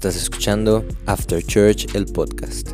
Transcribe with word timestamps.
Estás 0.00 0.16
escuchando 0.16 0.82
After 1.04 1.44
Church, 1.44 1.94
el 1.94 2.06
podcast. 2.06 2.70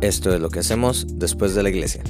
Esto 0.00 0.34
es 0.34 0.40
lo 0.40 0.50
que 0.50 0.58
hacemos 0.58 1.06
después 1.16 1.54
de 1.54 1.62
la 1.62 1.68
iglesia. 1.68 2.02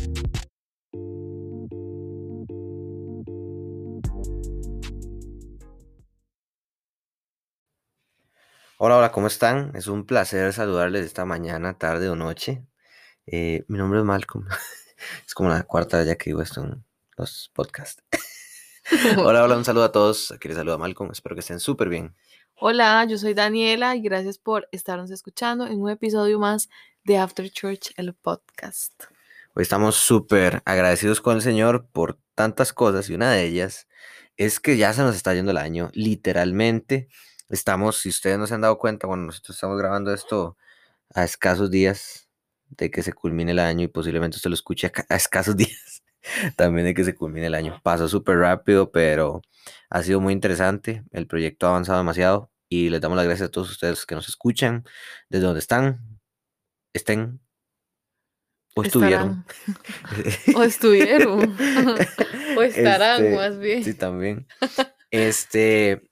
Hola, 8.78 8.96
hola, 8.96 9.12
¿cómo 9.12 9.26
están? 9.26 9.76
Es 9.76 9.88
un 9.88 10.06
placer 10.06 10.54
saludarles 10.54 11.04
esta 11.04 11.26
mañana, 11.26 11.76
tarde 11.76 12.08
o 12.08 12.16
noche. 12.16 12.64
Eh, 13.26 13.66
mi 13.68 13.76
nombre 13.76 13.98
es 13.98 14.06
Malcolm. 14.06 14.46
es 15.26 15.34
como 15.34 15.50
la 15.50 15.64
cuarta 15.64 15.98
vez 15.98 16.16
que 16.16 16.30
digo 16.30 16.40
esto 16.40 16.64
en 16.64 16.82
los 17.18 17.50
podcasts. 17.52 18.02
hola, 19.18 19.44
hola, 19.44 19.58
un 19.58 19.66
saludo 19.66 19.84
a 19.84 19.92
todos. 19.92 20.32
Aquí 20.32 20.48
les 20.48 20.56
saluda 20.56 20.78
Malcolm. 20.78 21.10
Espero 21.12 21.36
que 21.36 21.40
estén 21.40 21.60
súper 21.60 21.90
bien. 21.90 22.16
Hola, 22.62 23.06
yo 23.06 23.16
soy 23.16 23.32
Daniela 23.32 23.96
y 23.96 24.02
gracias 24.02 24.36
por 24.36 24.68
estarnos 24.70 25.10
escuchando 25.10 25.66
en 25.66 25.80
un 25.80 25.88
episodio 25.88 26.38
más 26.38 26.68
de 27.04 27.16
After 27.16 27.50
Church, 27.50 27.94
el 27.96 28.12
podcast. 28.12 29.04
Hoy 29.54 29.62
estamos 29.62 29.96
súper 29.96 30.60
agradecidos 30.66 31.22
con 31.22 31.36
el 31.36 31.40
Señor 31.40 31.86
por 31.90 32.18
tantas 32.34 32.74
cosas 32.74 33.08
y 33.08 33.14
una 33.14 33.32
de 33.32 33.46
ellas 33.46 33.88
es 34.36 34.60
que 34.60 34.76
ya 34.76 34.92
se 34.92 35.00
nos 35.00 35.16
está 35.16 35.32
yendo 35.32 35.52
el 35.52 35.56
año, 35.56 35.88
literalmente. 35.94 37.08
Estamos, 37.48 37.96
si 37.96 38.10
ustedes 38.10 38.36
no 38.36 38.46
se 38.46 38.52
han 38.52 38.60
dado 38.60 38.76
cuenta, 38.76 39.06
bueno, 39.06 39.22
nosotros 39.22 39.56
estamos 39.56 39.78
grabando 39.78 40.12
esto 40.12 40.58
a 41.14 41.24
escasos 41.24 41.70
días 41.70 42.28
de 42.68 42.90
que 42.90 43.02
se 43.02 43.14
culmine 43.14 43.52
el 43.52 43.58
año 43.58 43.84
y 43.84 43.88
posiblemente 43.88 44.36
usted 44.36 44.50
lo 44.50 44.54
escuche 44.54 44.92
a, 45.08 45.16
escasos 45.16 45.56
días 45.56 46.02
también 46.56 46.84
de 46.84 46.92
que 46.92 47.04
se 47.04 47.14
culmine 47.14 47.46
el 47.46 47.54
año. 47.54 47.80
Pasó 47.82 48.06
súper 48.06 48.36
rápido, 48.36 48.90
pero 48.90 49.40
ha 49.88 50.02
sido 50.02 50.20
muy 50.20 50.34
interesante. 50.34 51.04
El 51.10 51.26
proyecto 51.26 51.66
ha 51.66 51.70
avanzado 51.70 51.98
demasiado 51.98 52.49
y 52.70 52.88
les 52.88 53.00
damos 53.00 53.16
las 53.16 53.26
gracias 53.26 53.48
a 53.48 53.50
todos 53.50 53.70
ustedes 53.70 54.06
que 54.06 54.14
nos 54.14 54.28
escuchan, 54.28 54.84
desde 55.28 55.44
donde 55.44 55.60
están, 55.60 56.20
estén 56.94 57.40
o 58.76 58.84
estuvieron. 58.84 59.44
o 60.54 60.62
estuvieron. 60.62 61.56
o 62.56 62.62
estarán, 62.62 63.24
Este, 63.24 63.36
más 63.36 63.58
bien. 63.58 63.84
Sí, 63.84 63.94
también. 63.94 64.46
Este, 65.12 66.08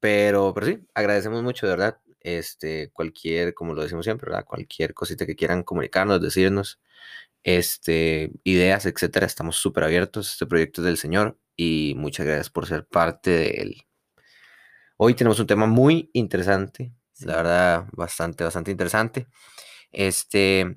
pero, 0.00 0.52
pero 0.52 0.66
sí, 0.66 0.80
agradecemos 0.94 1.44
mucho, 1.44 1.66
de 1.66 1.72
verdad. 1.76 2.00
Este, 2.18 2.90
cualquier, 2.92 3.54
como 3.54 3.72
lo 3.72 3.82
decimos 3.82 4.04
siempre, 4.04 4.28
¿verdad? 4.28 4.44
Cualquier 4.44 4.94
cosita 4.94 5.26
que 5.26 5.36
quieran 5.36 5.62
comunicarnos, 5.62 6.20
decirnos, 6.20 6.80
este, 7.44 8.32
ideas, 8.42 8.84
etcétera, 8.84 9.26
estamos 9.26 9.58
súper 9.58 9.84
abiertos. 9.84 10.32
Este 10.32 10.46
proyecto 10.46 10.80
es 10.80 10.86
del 10.86 10.96
Señor 10.96 11.38
y 11.56 11.94
muchas 11.96 12.26
gracias 12.26 12.50
por 12.50 12.66
ser 12.66 12.84
parte 12.84 13.30
de 13.30 13.48
él. 13.62 13.85
Hoy 14.96 15.14
tenemos 15.14 15.38
un 15.40 15.46
tema 15.46 15.66
muy 15.66 16.10
interesante, 16.12 16.92
Sí. 17.12 17.24
la 17.26 17.36
verdad, 17.36 17.84
bastante, 17.92 18.44
bastante 18.44 18.70
interesante. 18.70 19.26
Este, 19.92 20.76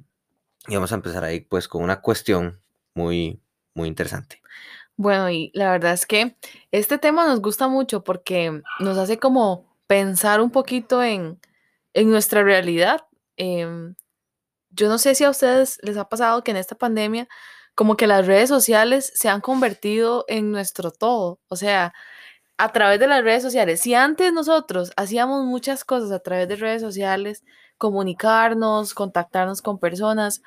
y 0.68 0.76
vamos 0.76 0.92
a 0.92 0.96
empezar 0.96 1.24
ahí, 1.24 1.42
pues, 1.42 1.68
con 1.68 1.84
una 1.84 2.02
cuestión 2.02 2.62
muy, 2.96 3.42
muy 3.76 3.88
interesante. 3.90 4.42
Bueno, 4.98 5.30
y 5.30 5.52
la 5.54 5.72
verdad 5.72 5.94
es 5.94 6.06
que 6.06 6.38
este 6.72 6.98
tema 6.98 7.26
nos 7.28 7.42
gusta 7.42 7.68
mucho 7.68 8.04
porque 8.04 8.62
nos 8.80 8.98
hace 8.98 9.18
como 9.20 9.66
pensar 9.88 10.42
un 10.42 10.52
poquito 10.52 11.02
en, 11.04 11.40
en 11.94 12.10
nuestra 12.12 12.44
realidad. 12.44 13.02
Em, 13.38 13.96
yo 14.72 14.90
no 14.90 14.98
sé 14.98 15.16
si 15.16 15.24
a 15.24 15.30
ustedes 15.32 15.80
les 15.84 15.98
ha 15.98 16.10
pasado 16.10 16.44
que 16.44 16.52
en 16.52 16.58
esta 16.58 16.76
pandemia 16.76 17.28
como 17.76 17.98
que 17.98 18.08
las 18.08 18.28
redes 18.28 18.50
sociales 18.50 19.12
se 19.16 19.30
han 19.30 19.42
convertido 19.42 20.26
en 20.28 20.52
nuestro 20.52 20.92
todo. 20.92 21.40
O 21.50 21.56
sea, 21.56 21.94
a 22.60 22.74
través 22.74 23.00
de 23.00 23.08
las 23.08 23.24
redes 23.24 23.42
sociales. 23.42 23.80
Si 23.80 23.96
antes 23.96 24.34
nosotros 24.34 24.92
hacíamos 24.98 25.46
muchas 25.46 25.86
cosas 25.86 26.12
a 26.12 26.20
través 26.20 26.50
de 26.50 26.58
redes 26.58 26.82
sociales, 26.82 27.46
comunicarnos, 27.78 28.94
contactarnos 28.94 29.62
con 29.62 29.80
personas, 29.80 30.42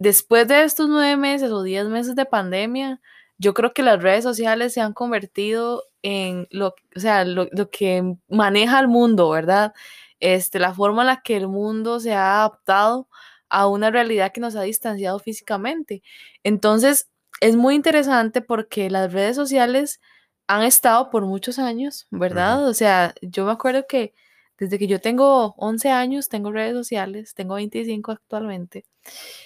después 0.00 0.48
de 0.48 0.64
estos 0.64 0.88
nueve 0.88 1.16
meses 1.16 1.52
o 1.52 1.62
diez 1.62 1.86
meses 1.86 2.16
de 2.16 2.26
pandemia, 2.26 3.00
yo 3.38 3.54
creo 3.54 3.72
que 3.72 3.84
las 3.84 4.02
redes 4.02 4.24
sociales 4.24 4.72
se 4.74 4.80
han 4.80 4.92
convertido 4.92 5.84
en 6.02 6.48
lo, 6.50 6.74
o 6.96 7.00
sea, 7.00 7.24
lo, 7.24 7.48
que 7.70 8.16
maneja 8.28 8.80
el 8.80 8.88
mundo, 8.88 9.30
¿verdad? 9.30 9.72
Este, 10.18 10.58
la 10.58 10.74
forma 10.74 11.02
en 11.02 11.06
la 11.08 11.22
que 11.22 11.36
el 11.36 11.46
mundo 11.46 12.00
se 12.00 12.12
ha 12.12 12.40
adaptado 12.40 13.08
a 13.48 13.68
una 13.68 13.92
realidad 13.92 14.32
que 14.32 14.40
nos 14.40 14.56
ha 14.56 14.62
distanciado 14.62 15.20
físicamente. 15.20 16.02
Entonces, 16.42 17.08
es 17.40 17.54
muy 17.54 17.76
interesante 17.76 18.40
porque 18.42 18.90
las 18.90 19.12
redes 19.12 19.36
sociales 19.36 20.00
han 20.46 20.62
estado 20.64 21.10
por 21.10 21.24
muchos 21.24 21.58
años, 21.58 22.06
¿verdad? 22.10 22.66
O 22.66 22.74
sea, 22.74 23.14
yo 23.22 23.44
me 23.44 23.52
acuerdo 23.52 23.86
que 23.86 24.14
desde 24.58 24.78
que 24.78 24.86
yo 24.86 25.00
tengo 25.00 25.54
11 25.56 25.90
años, 25.90 26.28
tengo 26.28 26.52
redes 26.52 26.74
sociales, 26.74 27.34
tengo 27.34 27.54
25 27.54 28.12
actualmente. 28.12 28.84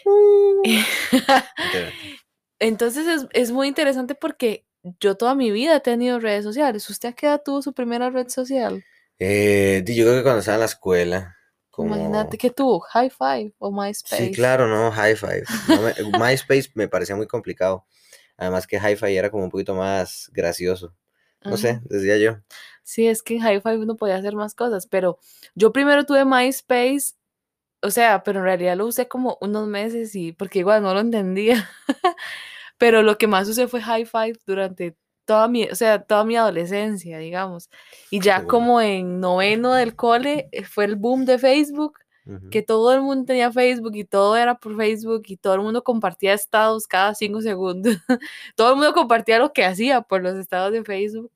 Interesante. 0.64 2.26
Entonces 2.58 3.06
es, 3.06 3.26
es 3.32 3.52
muy 3.52 3.68
interesante 3.68 4.14
porque 4.14 4.64
yo 5.00 5.16
toda 5.16 5.34
mi 5.34 5.50
vida 5.50 5.76
he 5.76 5.80
tenido 5.80 6.20
redes 6.20 6.44
sociales. 6.44 6.88
¿Usted 6.88 7.10
a 7.10 7.12
qué 7.12 7.26
edad 7.26 7.42
tuvo 7.44 7.62
su 7.62 7.72
primera 7.72 8.10
red 8.10 8.28
social? 8.28 8.84
Eh, 9.18 9.82
yo 9.86 10.04
creo 10.04 10.16
que 10.16 10.22
cuando 10.22 10.40
estaba 10.40 10.56
en 10.56 10.60
la 10.60 10.66
escuela, 10.66 11.36
Imagínate 11.78 12.38
como... 12.38 12.38
que 12.38 12.50
tuvo 12.50 12.80
High 12.80 13.10
Five 13.10 13.54
o 13.58 13.70
MySpace. 13.70 14.26
Sí, 14.26 14.32
claro, 14.32 14.66
no, 14.66 14.90
High 14.90 15.16
Five. 15.16 15.44
No 15.68 16.18
MySpace 16.18 16.70
me 16.74 16.88
parecía 16.88 17.16
muy 17.16 17.26
complicado. 17.26 17.86
Además 18.36 18.66
que 18.66 18.78
High 18.78 18.96
Five 18.96 19.16
era 19.16 19.30
como 19.30 19.44
un 19.44 19.50
poquito 19.50 19.74
más 19.74 20.30
gracioso. 20.32 20.94
No 21.44 21.56
sé, 21.56 21.80
decía 21.84 22.18
yo. 22.18 22.38
Sí, 22.82 23.06
es 23.06 23.22
que 23.22 23.34
en 23.34 23.40
High 23.40 23.60
Five 23.60 23.78
uno 23.78 23.96
podía 23.96 24.16
hacer 24.16 24.34
más 24.34 24.54
cosas, 24.54 24.86
pero 24.86 25.18
yo 25.54 25.72
primero 25.72 26.04
tuve 26.04 26.24
MySpace, 26.24 27.14
o 27.82 27.90
sea, 27.90 28.22
pero 28.24 28.40
en 28.40 28.44
realidad 28.44 28.76
lo 28.76 28.86
usé 28.86 29.06
como 29.06 29.38
unos 29.40 29.68
meses 29.68 30.14
y 30.16 30.32
porque 30.32 30.60
igual 30.60 30.82
no 30.82 30.92
lo 30.92 31.00
entendía. 31.00 31.68
Pero 32.78 33.02
lo 33.02 33.16
que 33.18 33.26
más 33.26 33.48
usé 33.48 33.68
fue 33.68 33.80
High 33.80 34.06
Five 34.06 34.38
durante 34.46 34.96
toda 35.24 35.48
mi, 35.48 35.64
o 35.64 35.74
sea, 35.74 36.02
toda 36.02 36.24
mi 36.24 36.36
adolescencia, 36.36 37.18
digamos. 37.18 37.70
Y 38.10 38.20
ya 38.20 38.46
como 38.46 38.80
en 38.80 39.20
noveno 39.20 39.74
del 39.74 39.96
cole 39.96 40.48
eh, 40.52 40.64
fue 40.64 40.84
el 40.84 40.96
boom 40.96 41.24
de 41.24 41.38
Facebook, 41.38 41.98
Que 42.50 42.60
todo 42.60 42.92
el 42.92 43.02
mundo 43.02 43.24
tenía 43.24 43.52
Facebook 43.52 43.94
y 43.94 44.04
todo 44.04 44.36
era 44.36 44.58
por 44.58 44.76
Facebook 44.76 45.22
y 45.26 45.36
todo 45.36 45.54
el 45.54 45.60
mundo 45.60 45.84
compartía 45.84 46.34
estados 46.34 46.88
cada 46.88 47.14
cinco 47.14 47.40
segundos. 47.40 47.96
Todo 48.56 48.70
el 48.70 48.76
mundo 48.76 48.92
compartía 48.94 49.38
lo 49.38 49.52
que 49.52 49.64
hacía 49.64 50.02
por 50.02 50.22
los 50.22 50.36
estados 50.36 50.72
de 50.72 50.82
Facebook. 50.82 51.30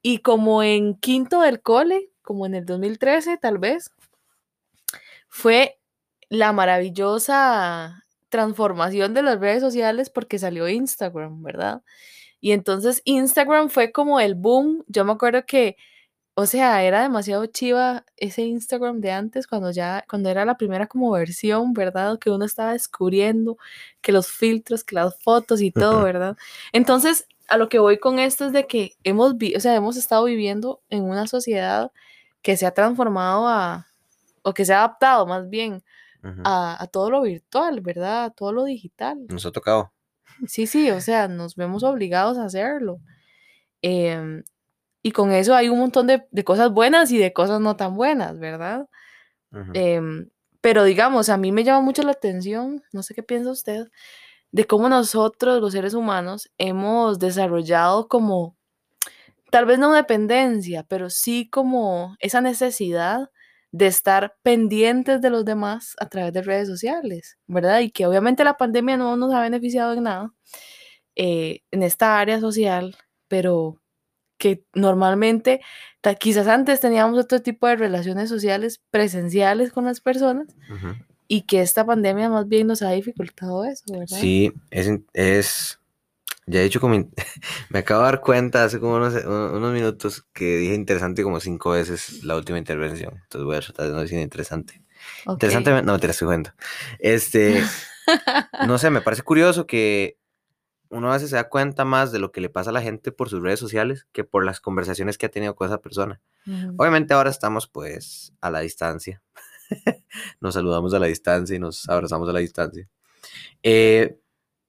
Y 0.00 0.18
como 0.18 0.62
en 0.62 0.94
quinto 0.94 1.42
del 1.42 1.60
cole, 1.60 2.10
como 2.22 2.46
en 2.46 2.54
el 2.54 2.64
2013 2.64 3.36
tal 3.36 3.58
vez, 3.58 3.90
fue 5.28 5.78
la 6.30 6.52
maravillosa 6.52 8.04
transformación 8.28 9.14
de 9.14 9.22
las 9.22 9.38
redes 9.38 9.60
sociales 9.60 10.10
porque 10.10 10.38
salió 10.38 10.68
Instagram, 10.68 11.42
¿verdad? 11.42 11.82
Y 12.40 12.52
entonces 12.52 13.00
Instagram 13.04 13.70
fue 13.70 13.92
como 13.92 14.20
el 14.20 14.34
boom. 14.34 14.84
Yo 14.86 15.04
me 15.04 15.12
acuerdo 15.12 15.46
que, 15.46 15.76
o 16.36 16.46
sea, 16.46 16.82
era 16.82 17.02
demasiado 17.02 17.46
chiva 17.46 18.04
ese 18.16 18.42
Instagram 18.42 19.00
de 19.00 19.12
antes 19.12 19.46
cuando 19.46 19.70
ya, 19.70 20.04
cuando 20.08 20.28
era 20.30 20.44
la 20.44 20.56
primera 20.56 20.86
como 20.88 21.10
versión, 21.12 21.72
¿verdad? 21.74 22.18
Que 22.18 22.30
uno 22.30 22.44
estaba 22.44 22.72
descubriendo 22.72 23.56
que 24.00 24.10
los 24.12 24.26
filtros, 24.28 24.82
que 24.84 24.96
las 24.96 25.16
fotos 25.22 25.60
y 25.60 25.70
todo. 25.70 26.02
¿verdad? 26.02 26.36
Entonces, 26.72 27.26
a 27.48 27.56
lo 27.56 27.68
que 27.68 27.78
voy 27.78 27.98
con 27.98 28.18
esto 28.18 28.46
es 28.46 28.52
de 28.52 28.66
que 28.66 28.92
hemos, 29.04 29.36
vi- 29.36 29.54
o 29.54 29.60
sea, 29.60 29.74
hemos 29.76 29.96
estado 29.96 30.24
viviendo 30.24 30.80
en 30.90 31.04
una 31.04 31.26
sociedad 31.26 31.92
que 32.42 32.56
se 32.56 32.66
ha 32.66 32.72
transformado 32.74 33.46
a, 33.48 33.86
o 34.42 34.52
que 34.54 34.64
se 34.64 34.74
ha 34.74 34.78
adaptado 34.78 35.26
más 35.26 35.48
bien 35.48 35.82
a, 36.44 36.82
a 36.82 36.86
todo 36.88 37.10
lo 37.10 37.22
virtual, 37.22 37.80
¿verdad? 37.80 38.24
A 38.24 38.30
todo 38.30 38.50
lo 38.52 38.64
digital. 38.64 39.18
Nos 39.28 39.44
ha 39.46 39.52
tocado. 39.52 39.92
Sí, 40.46 40.66
sí, 40.66 40.90
o 40.90 41.00
sea, 41.00 41.28
nos 41.28 41.54
vemos 41.54 41.82
obligados 41.84 42.38
a 42.38 42.44
hacerlo. 42.46 42.98
Em, 43.82 44.42
y 45.04 45.12
con 45.12 45.32
eso 45.32 45.54
hay 45.54 45.68
un 45.68 45.78
montón 45.78 46.06
de, 46.06 46.26
de 46.30 46.44
cosas 46.44 46.72
buenas 46.72 47.12
y 47.12 47.18
de 47.18 47.34
cosas 47.34 47.60
no 47.60 47.76
tan 47.76 47.94
buenas, 47.94 48.38
¿verdad? 48.38 48.88
Em, 49.74 50.30
pero 50.62 50.82
digamos, 50.82 51.28
a 51.28 51.36
mí 51.36 51.52
me 51.52 51.62
llama 51.62 51.82
mucho 51.82 52.02
la 52.02 52.12
atención, 52.12 52.82
no 52.90 53.02
sé 53.02 53.14
qué 53.14 53.22
piensa 53.22 53.50
usted, 53.50 53.88
de 54.50 54.66
cómo 54.66 54.88
nosotros, 54.88 55.60
los 55.60 55.72
seres 55.72 55.92
humanos, 55.92 56.50
hemos 56.56 57.18
desarrollado 57.18 58.08
como, 58.08 58.56
tal 59.50 59.66
vez 59.66 59.78
no 59.78 59.92
dependencia, 59.92 60.84
pero 60.84 61.10
sí 61.10 61.50
como 61.50 62.16
esa 62.18 62.40
necesidad 62.40 63.30
de 63.72 63.88
estar 63.88 64.36
pendientes 64.42 65.20
de 65.20 65.28
los 65.28 65.44
demás 65.44 65.96
a 66.00 66.08
través 66.08 66.32
de 66.32 66.42
redes 66.42 66.66
sociales, 66.66 67.38
¿verdad? 67.46 67.80
Y 67.80 67.90
que 67.90 68.06
obviamente 68.06 68.42
la 68.42 68.56
pandemia 68.56 68.96
no 68.96 69.18
nos 69.18 69.34
ha 69.34 69.42
beneficiado 69.42 69.92
en 69.92 70.04
nada 70.04 70.32
eh, 71.14 71.60
en 71.70 71.82
esta 71.82 72.18
área 72.18 72.40
social, 72.40 72.96
pero 73.28 73.82
que 74.38 74.64
normalmente, 74.74 75.60
quizás 76.18 76.48
antes 76.48 76.80
teníamos 76.80 77.18
otro 77.18 77.40
tipo 77.40 77.66
de 77.66 77.76
relaciones 77.76 78.28
sociales 78.28 78.82
presenciales 78.90 79.72
con 79.72 79.84
las 79.84 80.00
personas 80.00 80.48
Ujú. 80.70 80.94
y 81.28 81.42
que 81.42 81.60
esta 81.62 81.86
pandemia 81.86 82.28
más 82.28 82.48
bien 82.48 82.66
nos 82.66 82.82
ha 82.82 82.90
dificultado 82.90 83.64
eso, 83.64 83.84
¿verdad? 83.90 84.18
Sí, 84.18 84.52
es, 84.70 84.90
es, 85.12 85.78
Ya 86.46 86.60
he 86.60 86.64
dicho 86.64 86.80
como... 86.80 86.94
Me 87.70 87.78
acabo 87.78 88.00
de 88.02 88.06
dar 88.06 88.20
cuenta 88.20 88.64
hace 88.64 88.78
como 88.80 88.96
unos, 88.96 89.14
unos 89.24 89.72
minutos 89.72 90.26
que 90.32 90.58
dije 90.58 90.74
interesante 90.74 91.22
como 91.22 91.40
cinco 91.40 91.70
veces 91.70 92.22
la 92.24 92.36
última 92.36 92.58
intervención. 92.58 93.14
Entonces 93.22 93.44
voy 93.46 93.56
a 93.56 93.60
tratar 93.60 93.86
de 93.86 93.92
no 93.92 94.00
decir 94.00 94.18
interesante. 94.18 94.82
Ok. 95.26 95.34
Interesante, 95.34 95.82
no, 95.82 95.98
te 95.98 96.06
la 96.06 96.10
estoy 96.10 96.26
jugando. 96.26 96.50
Este, 96.98 97.62
no 98.66 98.78
sé, 98.78 98.90
me 98.90 99.00
parece 99.00 99.22
curioso 99.22 99.66
que 99.66 100.18
uno 100.94 101.10
a 101.10 101.14
veces 101.14 101.30
se 101.30 101.36
da 101.36 101.48
cuenta 101.48 101.84
más 101.84 102.12
de 102.12 102.18
lo 102.18 102.32
que 102.32 102.40
le 102.40 102.48
pasa 102.48 102.70
a 102.70 102.72
la 102.72 102.80
gente 102.82 103.12
por 103.12 103.28
sus 103.28 103.42
redes 103.42 103.60
sociales 103.60 104.06
que 104.12 104.24
por 104.24 104.44
las 104.44 104.60
conversaciones 104.60 105.18
que 105.18 105.26
ha 105.26 105.30
tenido 105.30 105.54
con 105.54 105.66
esa 105.68 105.80
persona. 105.80 106.20
Obviamente 106.76 107.14
ahora 107.14 107.30
estamos 107.30 107.66
pues 107.66 108.32
a 108.40 108.50
la 108.50 108.60
distancia. 108.60 109.22
nos 110.40 110.54
saludamos 110.54 110.92
a 110.94 110.98
la 110.98 111.06
distancia 111.06 111.56
y 111.56 111.58
nos 111.58 111.88
abrazamos 111.88 112.28
a 112.28 112.32
la 112.32 112.38
distancia. 112.40 112.88
Eh, 113.62 114.18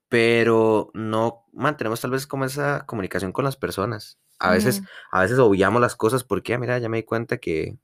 pero 0.09 0.91
no 0.93 1.45
mantenemos 1.51 1.99
tal 2.01 2.11
vez 2.11 2.27
como 2.27 2.45
esa 2.45 2.85
comunicación 2.85 3.31
con 3.31 3.43
las 3.45 3.57
personas. 3.57 4.17
A 4.39 4.51
veces, 4.51 4.81
a 5.11 5.21
veces 5.21 5.39
obviamos 5.39 5.81
las 5.81 5.95
cosas 5.95 6.23
porque, 6.23 6.53
ah, 6.53 6.59
mira, 6.59 6.77
ya 6.79 6.89
me 6.89 6.97
di 6.97 7.03
cuenta 7.03 7.37
que 7.37 7.77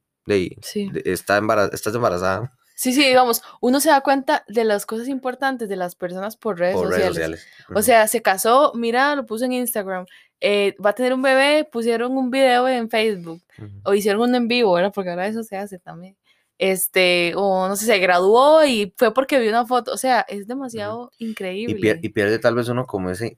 Sí. 0.62 0.90
de- 0.92 1.02
está 1.06 1.38
embara- 1.38 1.70
estás 1.74 1.96
embarazada 1.96 2.54
Sí, 2.82 2.94
sí, 2.94 3.06
digamos, 3.06 3.44
uno 3.60 3.80
se 3.80 3.90
da 3.90 4.02
cuenta 4.02 4.44
de 4.48 4.64
las 4.64 4.88
cosas 4.88 5.08
importantes 5.08 5.70
de 5.70 5.76
las 5.76 5.94
personas 5.94 6.36
por 6.36 6.58
redes 6.58 6.74
por 6.76 6.88
sociales. 6.88 7.16
redes 7.16 7.40
sociales. 7.42 7.48
O 7.76 7.82
sea, 7.84 8.08
se 8.08 8.24
casó, 8.24 8.72
mira, 8.74 9.16
lo 9.16 9.26
puso 9.28 9.46
en 9.46 9.52
Instagram. 9.54 10.08
eh, 10.40 10.76
va 10.84 10.90
a 10.90 10.94
tener 10.94 11.14
un 11.14 11.22
bebé, 11.22 11.70
pusieron 11.72 12.18
un 12.18 12.32
video 12.32 12.68
en 12.68 12.90
Facebook. 12.90 13.40
O 13.84 13.94
hicieron 13.94 14.24
uno 14.24 14.36
en 14.36 14.48
vivo, 14.48 14.74
¿verdad? 14.74 14.92
Porque 14.96 15.12
ahora 15.12 15.28
eso 15.28 15.44
se 15.44 15.58
hace 15.58 15.78
también. 15.78 16.18
Este, 16.58 17.34
o 17.36 17.68
no 17.68 17.76
sé, 17.76 17.86
se 17.86 18.00
graduó 18.00 18.66
y 18.66 18.92
fue 18.98 19.14
porque 19.14 19.38
vio 19.40 19.50
una 19.52 19.68
foto. 19.68 19.92
O 19.94 19.98
sea, 19.98 20.22
es 20.28 20.48
demasiado 20.48 21.12
Y, 21.20 21.30
increíble. 21.30 21.76
pier- 21.80 22.00
y 22.02 22.10
pierde 22.10 22.40
tal 22.40 22.56
vez 22.56 22.68
uno 22.70 22.88
como 22.88 23.12
ese, 23.12 23.38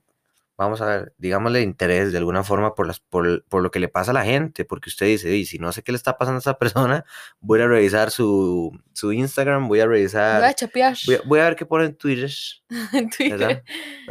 vamos 0.56 0.80
a 0.80 0.86
ver, 0.86 1.14
digámosle 1.18 1.62
interés 1.62 2.12
de 2.12 2.18
alguna 2.18 2.44
forma 2.44 2.74
por, 2.74 2.86
las, 2.86 3.00
por, 3.00 3.44
por 3.46 3.62
lo 3.62 3.70
que 3.70 3.80
le 3.80 3.88
pasa 3.88 4.12
a 4.12 4.14
la 4.14 4.24
gente, 4.24 4.64
porque 4.64 4.88
usted 4.88 5.06
dice, 5.06 5.34
y 5.36 5.44
si 5.46 5.58
no 5.58 5.72
sé 5.72 5.82
qué 5.82 5.92
le 5.92 5.96
está 5.96 6.16
pasando 6.18 6.36
a 6.38 6.40
esa 6.40 6.58
persona, 6.58 7.04
voy 7.40 7.60
a 7.60 7.66
revisar 7.66 8.10
su, 8.10 8.78
su 8.92 9.12
Instagram, 9.12 9.68
voy 9.68 9.80
a 9.80 9.84
Lo 9.84 9.90
voy 9.90 9.98
a 9.98 10.00
revisar, 10.00 10.54
chapear 10.54 10.96
voy 11.06 11.14
a, 11.16 11.20
voy 11.26 11.40
a 11.40 11.44
ver 11.44 11.56
qué 11.56 11.66
pone 11.66 11.86
en 11.86 11.96
Twitter, 11.96 12.30
en 12.92 13.10
Twitter. 13.10 13.64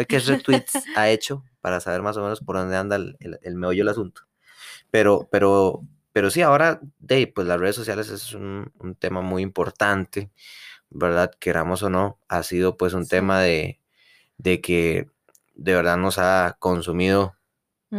qué 0.08 0.20
retweets 0.20 0.74
ha 0.96 1.10
hecho 1.10 1.44
para 1.62 1.80
saber 1.80 2.02
más 2.02 2.18
o 2.18 2.22
menos 2.24 2.42
por 2.42 2.58
dónde 2.58 2.76
anda 2.76 2.96
el, 2.98 3.16
el, 3.20 3.40
el 3.42 3.56
meollo 3.56 3.80
del 3.80 3.90
asunto. 3.90 4.24
Pero, 4.92 5.28
pero, 5.32 5.82
pero 6.12 6.30
sí, 6.30 6.42
ahora, 6.42 6.80
de, 7.00 7.28
pues 7.28 7.48
las 7.48 7.60
redes 7.60 7.76
sociales 7.76 8.10
es 8.10 8.34
un, 8.34 8.72
un 8.80 8.96
tema 8.96 9.22
muy 9.22 9.42
importante, 9.42 10.30
¿verdad? 10.90 11.32
Queramos 11.40 11.84
o 11.84 11.90
no, 11.90 12.20
ha 12.28 12.44
sido 12.44 12.78
pues 12.78 12.94
un 12.94 13.04
Sí. 13.06 13.10
tema 13.12 13.42
de, 13.42 13.80
de 14.38 14.62
que 14.62 15.10
de 15.54 15.74
verdad 15.74 15.98
nos 15.98 16.18
ha 16.20 16.56
consumido, 16.60 17.36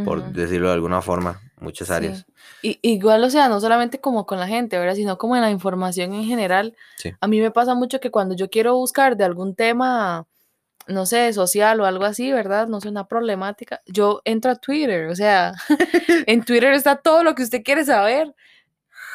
por 0.04 0.24
decirlo 0.32 0.68
de 0.68 0.74
alguna 0.74 1.00
forma, 1.02 1.40
muchas 1.60 1.90
áreas. 1.90 2.26
Sí. 2.62 2.80
Y, 2.82 2.92
igual, 2.94 3.22
o 3.22 3.30
sea, 3.30 3.48
no 3.48 3.60
solamente 3.60 4.00
como 4.00 4.26
con 4.26 4.40
la 4.40 4.48
gente, 4.48 4.76
¿verdad? 4.78 4.96
Sino 4.96 5.18
como 5.18 5.36
en 5.36 5.42
la 5.42 5.50
información 5.50 6.12
en 6.14 6.24
general. 6.24 6.74
Sí. 6.96 7.12
A 7.20 7.26
mí 7.28 7.40
me 7.40 7.50
pasa 7.52 7.74
mucho 7.74 8.00
que 8.00 8.10
cuando 8.10 8.34
yo 8.34 8.50
quiero 8.50 8.74
buscar 8.74 9.16
de 9.16 9.24
algún 9.24 9.54
tema, 9.54 10.26
no 10.88 11.06
sé, 11.06 11.32
social 11.32 11.80
o 11.80 11.86
algo 11.86 12.04
así, 12.04 12.32
¿verdad? 12.32 12.66
No 12.66 12.80
sé, 12.80 12.88
una 12.88 13.06
problemática, 13.06 13.80
yo 13.86 14.20
entro 14.24 14.50
a 14.50 14.56
Twitter, 14.56 15.06
o 15.08 15.14
sea, 15.14 15.52
en 16.26 16.44
Twitter 16.44 16.72
está 16.72 16.96
todo 16.96 17.22
lo 17.22 17.34
que 17.36 17.44
usted 17.44 17.62
quiere 17.62 17.84
saber. 17.84 18.34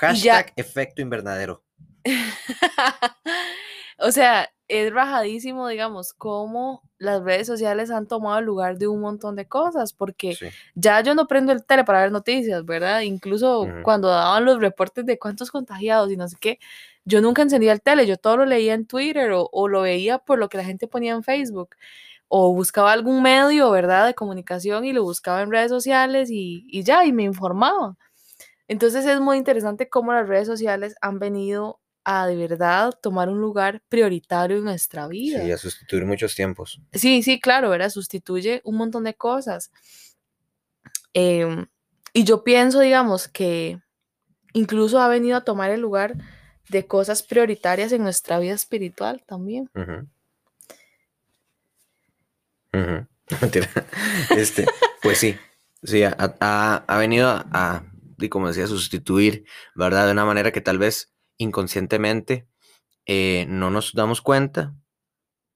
Ya- 0.01 0.07
Hashtag 0.07 0.53
efecto 0.55 1.01
invernadero. 1.01 1.61
o 3.99 4.11
sea, 4.11 4.49
es 4.69 4.93
rajadísimo, 4.93 5.67
digamos, 5.67 6.13
cómo 6.13 6.83
las 6.99 7.21
redes 7.23 7.47
sociales 7.47 7.91
han 7.91 8.07
tomado 8.07 8.39
el 8.39 8.45
lugar 8.45 8.77
de 8.77 8.87
un 8.87 9.01
montón 9.01 9.35
de 9.35 9.47
cosas, 9.47 9.93
porque 9.93 10.35
Sí. 10.35 10.47
ya 10.75 11.01
yo 11.01 11.15
no 11.15 11.27
prendo 11.27 11.51
el 11.51 11.65
tele 11.65 11.83
para 11.83 12.01
ver 12.01 12.11
noticias, 12.11 12.63
¿verdad? 12.65 13.01
Incluso 13.01 13.67
cuando 13.83 14.07
daban 14.09 14.45
los 14.45 14.59
reportes 14.61 15.05
de 15.05 15.19
cuántos 15.19 15.51
contagiados 15.51 16.11
y 16.11 16.17
no 16.17 16.27
sé 16.29 16.37
qué, 16.39 16.59
yo 17.05 17.21
nunca 17.21 17.41
encendía 17.41 17.71
el 17.73 17.81
tele, 17.81 18.05
yo 18.07 18.17
todo 18.17 18.37
lo 18.37 18.45
leía 18.45 18.73
en 18.75 18.85
Twitter 18.85 19.31
o, 19.33 19.49
o 19.51 19.67
lo 19.67 19.81
veía 19.81 20.19
por 20.19 20.39
lo 20.39 20.47
que 20.49 20.57
la 20.57 20.63
gente 20.63 20.87
ponía 20.87 21.13
en 21.13 21.23
Facebook. 21.23 21.75
O 22.27 22.53
buscaba 22.53 22.91
algún 22.93 23.23
medio, 23.23 23.71
¿verdad?, 23.71 24.05
de 24.05 24.13
comunicación 24.13 24.85
y 24.85 24.93
lo 24.93 25.03
buscaba 25.03 25.41
en 25.41 25.51
redes 25.51 25.69
sociales 25.71 26.29
y, 26.31 26.65
y 26.69 26.83
ya, 26.83 27.03
y 27.05 27.11
me 27.11 27.23
informaba. 27.23 27.97
Entonces 28.67 29.05
es 29.05 29.19
muy 29.19 29.37
interesante 29.37 29.89
cómo 29.89 30.13
las 30.13 30.27
redes 30.27 30.47
sociales 30.47 30.95
han 31.01 31.17
venido 31.19 31.79
a 32.11 32.25
de 32.25 32.35
verdad 32.35 32.91
tomar 33.01 33.29
un 33.29 33.39
lugar 33.39 33.83
prioritario 33.87 34.57
en 34.57 34.63
nuestra 34.63 35.07
vida. 35.07 35.43
Sí, 35.43 35.51
a 35.51 35.57
sustituir 35.59 36.05
muchos 36.05 36.33
tiempos. 36.33 36.81
Sí, 36.91 37.21
sí, 37.21 37.39
claro, 37.39 37.69
¿verdad? 37.69 37.91
Sustituye 37.91 38.61
un 38.63 38.77
montón 38.77 39.03
de 39.03 39.13
cosas. 39.13 39.69
Em, 41.13 41.67
y 42.13 42.23
yo 42.23 42.43
pienso, 42.43 42.79
digamos, 42.79 43.27
que 43.27 43.79
incluso 44.53 44.99
ha 44.99 45.07
venido 45.07 45.37
a 45.37 45.43
tomar 45.43 45.69
el 45.69 45.81
lugar 45.81 46.15
de 46.69 46.87
cosas 46.87 47.21
prioritarias 47.21 47.91
en 47.91 48.01
nuestra 48.01 48.39
vida 48.39 48.55
espiritual 48.55 49.23
también. 49.27 49.69
Mentira. 53.41 53.69
Este, 54.35 54.65
pues 55.03 55.19
sí, 55.19 55.37
sí, 55.83 56.01
ha, 56.03 56.15
ha- 56.39 56.83
ha 56.87 56.97
venido 56.97 57.27
a, 57.29 57.45
a, 57.51 57.83
y 58.17 58.29
como 58.29 58.47
decía, 58.47 58.65
sustituir, 58.65 59.45
¿verdad? 59.75 60.07
De 60.07 60.13
una 60.13 60.25
manera 60.25 60.51
que 60.51 60.61
tal 60.61 60.79
vez 60.79 61.13
inconscientemente 61.39 62.47
eh, 63.07 63.47
no 63.49 63.71
nos 63.71 63.93
damos 63.93 64.21
cuenta 64.21 64.75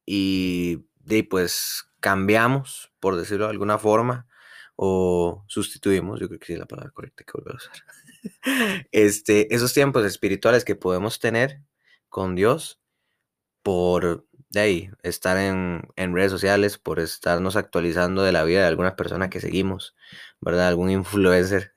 y 0.05 0.79
de, 1.01 1.23
pues 1.23 1.85
cambiamos, 1.99 2.91
por 2.99 3.15
decirlo 3.15 3.45
de 3.45 3.51
alguna 3.51 3.77
forma, 3.77 4.27
o 4.75 5.45
sustituimos, 5.47 6.19
yo 6.19 6.27
creo 6.27 6.39
que 6.39 6.47
sí 6.47 6.53
es 6.53 6.59
la 6.59 6.65
palabra 6.65 6.91
correcta 6.91 7.23
que 7.23 7.33
volver 7.33 7.53
a 7.53 7.57
usar. 7.57 7.75
Este, 8.91 9.53
esos 9.53 9.73
tiempos 9.73 10.05
espirituales 10.05 10.63
que 10.63 10.75
podemos 10.75 11.19
tener 11.19 11.61
con 12.09 12.35
Dios 12.35 12.79
por 13.63 14.25
de 14.49 14.59
ahí, 14.59 14.91
estar 15.01 15.37
en, 15.37 15.89
en 15.95 16.13
redes 16.13 16.31
sociales, 16.31 16.77
por 16.77 16.99
estarnos 16.99 17.55
actualizando 17.55 18.23
de 18.23 18.31
la 18.31 18.43
vida 18.43 18.61
de 18.61 18.67
alguna 18.67 18.95
persona 18.95 19.29
que 19.29 19.41
seguimos, 19.41 19.95
¿verdad? 20.41 20.67
Algún 20.67 20.91
influencer 20.91 21.73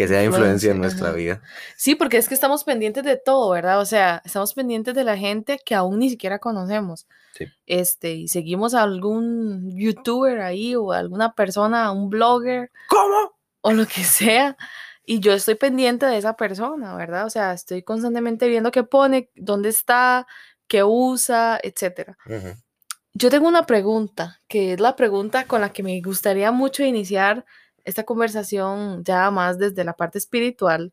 que 0.00 0.08
sea 0.08 0.24
influencia 0.24 0.70
en 0.70 0.78
nuestra 0.78 1.08
ajá. 1.08 1.16
vida. 1.16 1.42
Sí, 1.76 1.94
porque 1.94 2.16
es 2.16 2.26
que 2.26 2.32
estamos 2.32 2.64
pendientes 2.64 3.04
de 3.04 3.18
todo, 3.18 3.50
¿verdad? 3.50 3.80
O 3.80 3.84
sea, 3.84 4.22
estamos 4.24 4.54
pendientes 4.54 4.94
de 4.94 5.04
la 5.04 5.18
gente 5.18 5.58
que 5.62 5.74
aún 5.74 5.98
ni 5.98 6.08
siquiera 6.08 6.38
conocemos. 6.38 7.06
Sí. 7.34 7.44
Este, 7.66 8.12
y 8.12 8.28
seguimos 8.28 8.72
a 8.72 8.82
algún 8.82 9.76
youtuber 9.76 10.40
ahí 10.40 10.74
o 10.74 10.92
alguna 10.92 11.34
persona, 11.34 11.92
un 11.92 12.08
blogger 12.08 12.70
¿Cómo? 12.88 13.36
o 13.60 13.72
lo 13.72 13.86
que 13.86 14.02
sea. 14.02 14.56
Y 15.04 15.20
yo 15.20 15.34
estoy 15.34 15.56
pendiente 15.56 16.06
de 16.06 16.16
esa 16.16 16.34
persona, 16.34 16.96
¿verdad? 16.96 17.26
O 17.26 17.30
sea, 17.30 17.52
estoy 17.52 17.82
constantemente 17.82 18.48
viendo 18.48 18.70
qué 18.70 18.84
pone, 18.84 19.28
dónde 19.34 19.68
está, 19.68 20.26
qué 20.66 20.82
usa, 20.82 21.60
etcétera. 21.62 22.16
Yo 23.12 23.28
tengo 23.28 23.48
una 23.48 23.66
pregunta, 23.66 24.40
que 24.48 24.72
es 24.72 24.80
la 24.80 24.96
pregunta 24.96 25.44
con 25.44 25.60
la 25.60 25.72
que 25.74 25.82
me 25.82 26.00
gustaría 26.00 26.52
mucho 26.52 26.84
iniciar 26.84 27.44
esta 27.84 28.04
conversación 28.04 29.04
ya 29.04 29.30
más 29.30 29.58
desde 29.58 29.84
la 29.84 29.94
parte 29.94 30.18
espiritual. 30.18 30.92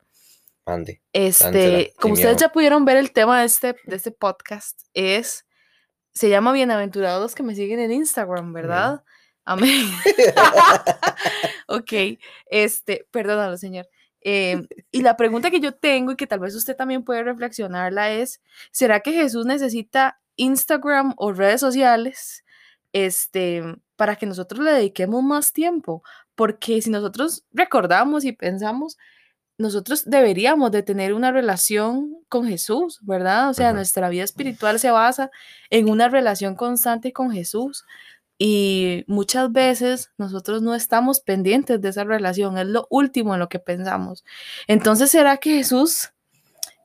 Ande. 0.66 1.02
Este, 1.14 1.94
como 2.00 2.14
ustedes 2.14 2.36
miedo. 2.36 2.48
ya 2.48 2.52
pudieron 2.52 2.86
ver 2.86 2.98
el 2.98 3.12
tema 3.12 3.40
de 3.40 3.46
este, 3.46 3.76
de 3.86 3.96
este 3.96 4.12
podcast, 4.12 4.82
es, 4.94 5.46
se 6.14 6.30
llama 6.30 6.52
Bienaventurados 6.52 7.22
los 7.22 7.36
que 7.36 7.44
me 7.44 7.56
siguen 7.56 7.80
en 7.80 7.92
Instagram, 7.92 8.52
¿verdad? 8.52 9.04
Amén. 9.46 9.88
ok, 11.68 12.20
este, 12.48 13.08
perdónalo, 13.12 13.58
señor. 13.58 13.88
Em, 14.22 14.68
y 14.92 15.04
la 15.04 15.16
pregunta 15.16 15.50
que 15.50 15.62
yo 15.62 15.74
tengo 15.74 16.12
y 16.12 16.18
que 16.18 16.28
tal 16.28 16.40
vez 16.40 16.54
usted 16.54 16.76
también 16.76 17.06
puede 17.06 17.24
reflexionarla 17.24 18.12
es, 18.12 18.42
¿será 18.72 19.00
que 19.00 19.14
Jesús 19.14 19.46
necesita 19.46 20.20
Instagram 20.36 21.14
o 21.16 21.32
redes 21.32 21.62
sociales 21.62 22.44
este, 22.92 23.64
para 23.96 24.18
que 24.18 24.26
nosotros 24.26 24.60
le 24.66 24.74
dediquemos 24.74 25.24
más 25.24 25.54
tiempo? 25.54 26.04
Porque 26.38 26.84
si 26.84 26.92
nosotros 26.92 27.44
recordamos 27.52 28.24
y 28.24 28.32
pensamos, 28.32 28.96
nosotros 29.58 30.06
deberíamos 30.06 30.72
de 30.72 30.84
tener 30.84 31.16
una 31.16 31.32
relación 31.32 32.16
con 32.30 32.48
Jesús, 32.48 33.00
¿verdad? 33.02 33.50
O 33.50 33.56
sea, 33.56 33.74
nuestra 33.74 34.08
vida 34.08 34.24
espiritual 34.24 34.80
se 34.80 34.92
basa 34.92 35.32
en 35.72 35.90
una 35.90 36.10
relación 36.10 36.54
constante 36.56 37.12
con 37.12 37.32
Jesús. 37.32 37.86
Y 38.38 39.04
muchas 39.08 39.52
veces 39.52 40.12
nosotros 40.20 40.62
no 40.62 40.76
estamos 40.76 41.22
pendientes 41.22 41.82
de 41.82 41.90
esa 41.90 42.04
relación, 42.04 42.60
es 42.60 42.68
lo 42.68 42.86
último 42.92 43.34
en 43.34 43.40
lo 43.40 43.50
que 43.50 43.58
pensamos. 43.58 44.24
Entonces, 44.68 45.10
¿será 45.10 45.38
que 45.38 45.56
Jesús 45.56 46.12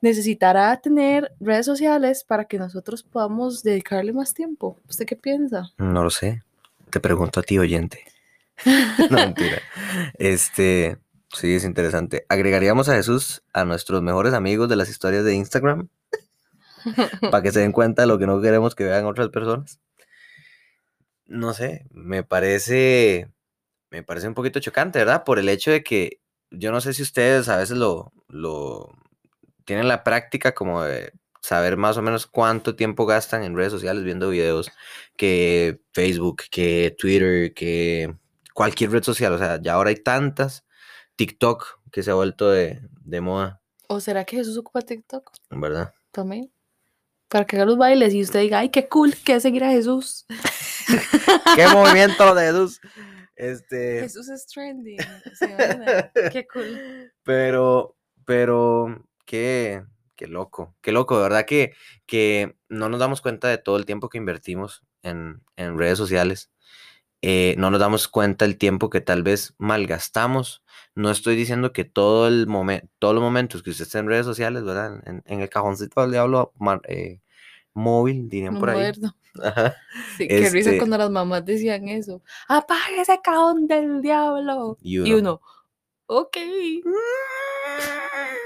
necesitará 0.01 0.75
tener 0.81 1.31
redes 1.39 1.67
sociales 1.67 2.23
para 2.23 2.45
que 2.45 2.57
nosotros 2.57 3.03
podamos 3.03 3.61
dedicarle 3.61 4.13
más 4.13 4.33
tiempo? 4.33 4.79
¿Usted 4.89 5.05
qué 5.05 5.15
piensa? 5.15 5.71
No 5.77 6.03
lo 6.03 6.09
sé. 6.09 6.41
Te 6.89 6.99
pregunto 6.99 7.41
a 7.41 7.43
ti, 7.43 7.59
oyente. 7.59 8.12
no, 9.09 9.17
mentira. 9.17 9.61
Este, 10.15 10.97
sí, 11.33 11.55
es 11.55 11.63
interesante. 11.63 12.25
¿Agregaríamos 12.29 12.89
a 12.89 12.95
Jesús 12.95 13.43
a 13.53 13.65
nuestros 13.65 14.01
mejores 14.01 14.33
amigos 14.33 14.69
de 14.69 14.75
las 14.75 14.89
historias 14.89 15.23
de 15.23 15.35
Instagram? 15.35 15.89
Para 17.31 17.41
que 17.41 17.51
se 17.51 17.61
den 17.61 17.71
cuenta 17.73 18.03
de 18.03 18.07
lo 18.07 18.19
que 18.19 18.27
no 18.27 18.41
queremos 18.41 18.75
que 18.75 18.83
vean 18.83 19.05
otras 19.05 19.29
personas. 19.29 19.79
No 21.25 21.53
sé, 21.53 21.85
me 21.91 22.23
parece 22.23 23.29
me 23.93 24.01
parece 24.03 24.27
un 24.27 24.33
poquito 24.33 24.59
chocante, 24.59 24.99
¿verdad? 24.99 25.23
Por 25.23 25.37
el 25.37 25.49
hecho 25.49 25.69
de 25.69 25.83
que 25.83 26.19
yo 26.49 26.71
no 26.71 26.81
sé 26.81 26.93
si 26.93 27.03
ustedes 27.03 27.47
a 27.47 27.57
veces 27.57 27.77
lo, 27.77 28.11
lo 28.27 28.89
tienen 29.65 29.87
la 29.87 30.03
práctica 30.03 30.53
como 30.53 30.81
de 30.83 31.13
saber 31.41 31.77
más 31.77 31.97
o 31.97 32.01
menos 32.01 32.25
cuánto 32.25 32.75
tiempo 32.75 33.05
gastan 33.05 33.43
en 33.43 33.55
redes 33.55 33.71
sociales 33.71 34.03
viendo 34.03 34.29
videos, 34.29 34.71
que 35.15 35.79
Facebook, 35.93 36.43
que 36.49 36.95
Twitter, 36.97 37.53
que 37.53 38.15
cualquier 38.53 38.91
red 38.91 39.03
social. 39.03 39.33
O 39.33 39.37
sea, 39.37 39.61
ya 39.61 39.73
ahora 39.73 39.89
hay 39.89 39.97
tantas. 39.97 40.65
TikTok, 41.15 41.81
que 41.91 42.01
se 42.01 42.09
ha 42.11 42.15
vuelto 42.15 42.49
de, 42.49 42.81
de 43.03 43.21
moda, 43.21 43.63
¿O 43.87 43.99
será 43.99 44.25
que 44.25 44.37
Jesús 44.37 44.57
ocupa 44.57 44.81
TikTok 44.81 45.31
¿verdad? 45.51 45.93
también? 46.11 46.51
Para 47.27 47.45
que 47.45 47.55
haga 47.55 47.65
los 47.65 47.77
bailes 47.77 48.13
y 48.13 48.21
usted 48.21 48.41
diga, 48.41 48.59
ay, 48.59 48.69
qué 48.69 48.87
cool 48.87 49.15
que 49.15 49.39
seguir 49.39 49.63
a 49.63 49.69
Jesús. 49.69 50.25
¡Qué 51.55 51.67
movimiento 51.67 52.33
de 52.33 52.45
Jesús! 52.47 52.79
Este, 53.35 54.01
Jesús 54.01 54.29
es 54.29 54.45
trending. 54.47 54.99
¿se 55.33 55.45
imagina? 55.45 56.11
Qué 56.31 56.45
cool. 56.47 57.11
pero, 57.23 57.97
pero, 58.25 59.03
qué, 59.25 59.83
qué 60.15 60.27
loco, 60.27 60.75
qué 60.81 60.91
loco, 60.91 61.17
de 61.17 61.23
verdad 61.23 61.45
que, 61.45 61.73
que 62.05 62.55
no 62.69 62.89
nos 62.89 62.99
damos 62.99 63.21
cuenta 63.21 63.47
de 63.47 63.57
todo 63.57 63.77
el 63.77 63.85
tiempo 63.85 64.09
que 64.09 64.19
invertimos 64.19 64.83
en, 65.01 65.41
en 65.55 65.77
redes 65.79 65.97
sociales. 65.97 66.51
Eh, 67.25 67.55
no 67.57 67.71
nos 67.71 67.79
damos 67.79 68.09
cuenta 68.09 68.43
el 68.43 68.57
tiempo 68.57 68.89
que 68.89 68.99
tal 68.99 69.23
vez 69.23 69.53
malgastamos. 69.57 70.61
No 70.93 71.09
estoy 71.09 71.37
diciendo 71.37 71.71
que 71.71 71.85
todo 71.85 72.27
el 72.27 72.47
momen- 72.47 72.89
todos 72.99 73.15
los 73.15 73.23
momentos 73.23 73.63
que 73.63 73.69
usted 73.69 73.85
esté 73.85 73.99
en 73.99 74.07
redes 74.07 74.25
sociales, 74.25 74.63
¿verdad? 74.65 75.01
En, 75.05 75.23
en 75.25 75.39
el 75.39 75.49
cajoncito 75.49 76.01
del 76.01 76.11
diablo 76.11 76.51
eh, 76.87 77.21
móvil, 77.73 78.27
dirían 78.27 78.59
por 78.59 78.69
ahí. 78.71 78.91
Ajá. 79.41 79.73
Sí, 80.17 80.27
qué 80.27 80.49
risa 80.49 80.69
Este- 80.71 80.77
cuando 80.77 80.97
las 80.97 81.09
mamás 81.09 81.45
decían 81.45 81.87
eso. 81.87 82.21
Apague 82.49 82.99
ese 83.01 83.17
cajón 83.23 83.67
del 83.67 84.01
diablo. 84.01 84.77
Y 84.81 84.97
Y 84.97 85.13
uno, 85.13 85.19
uno, 85.19 85.41
ok, 86.07 86.37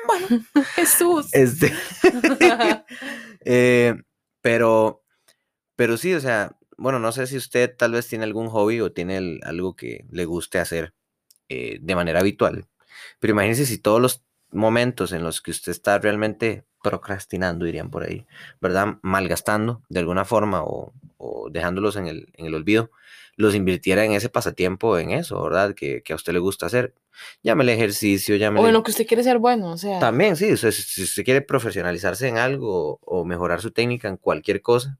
bueno, 0.07 0.27
Jesús. 0.75 1.29
Este, 1.33 1.73
eh, 3.45 3.95
pero, 4.41 5.03
pero 5.75 5.97
sí, 5.97 6.13
o 6.13 6.19
sea, 6.19 6.55
bueno, 6.77 6.99
no 6.99 7.11
sé 7.11 7.27
si 7.27 7.37
usted 7.37 7.75
tal 7.75 7.91
vez 7.93 8.07
tiene 8.07 8.23
algún 8.23 8.47
hobby 8.49 8.79
o 8.81 8.91
tiene 8.91 9.17
el- 9.17 9.39
algo 9.43 9.75
que 9.75 10.05
le 10.11 10.25
guste 10.25 10.59
hacer 10.59 10.93
eh, 11.49 11.79
de 11.81 11.95
manera 11.95 12.19
habitual. 12.19 12.65
Pero 13.19 13.31
imagínese 13.31 13.65
si 13.65 13.77
todos 13.77 14.01
los 14.01 14.23
momentos 14.51 15.11
en 15.11 15.23
los 15.23 15.41
que 15.41 15.51
usted 15.51 15.71
está 15.71 15.97
realmente 15.99 16.65
procrastinando, 16.83 17.65
dirían 17.65 17.89
por 17.89 18.03
ahí, 18.03 18.25
¿verdad? 18.61 18.97
Malgastando 19.01 19.81
de 19.89 19.99
alguna 19.99 20.25
forma 20.25 20.63
o, 20.63 20.93
o 21.17 21.49
dejándolos 21.49 21.95
en 21.95 22.07
el, 22.07 22.29
en 22.33 22.45
el 22.47 22.53
olvido, 22.55 22.91
los 23.35 23.55
invirtiera 23.55 24.03
en 24.05 24.13
ese 24.13 24.29
pasatiempo, 24.29 24.97
en 24.97 25.11
eso, 25.11 25.41
¿verdad? 25.43 25.73
Que, 25.75 26.01
que 26.01 26.13
a 26.13 26.15
usted 26.15 26.33
le 26.33 26.39
gusta 26.39 26.65
hacer. 26.67 26.93
Llámele 27.43 27.73
ejercicio, 27.73 28.35
llámele... 28.35 28.65
O 28.65 28.67
en 28.67 28.73
lo 28.73 28.83
que 28.83 28.91
usted 28.91 29.05
quiere 29.07 29.23
ser 29.23 29.37
bueno, 29.39 29.71
o 29.71 29.77
sea. 29.77 29.99
También, 29.99 30.35
sí, 30.35 30.51
o 30.51 30.57
sea, 30.57 30.71
si, 30.71 30.81
si 30.81 31.03
usted 31.03 31.23
quiere 31.23 31.41
profesionalizarse 31.41 32.27
en 32.27 32.37
algo 32.37 32.99
o 33.03 33.25
mejorar 33.25 33.61
su 33.61 33.71
técnica 33.71 34.07
en 34.07 34.17
cualquier 34.17 34.61
cosa, 34.61 34.97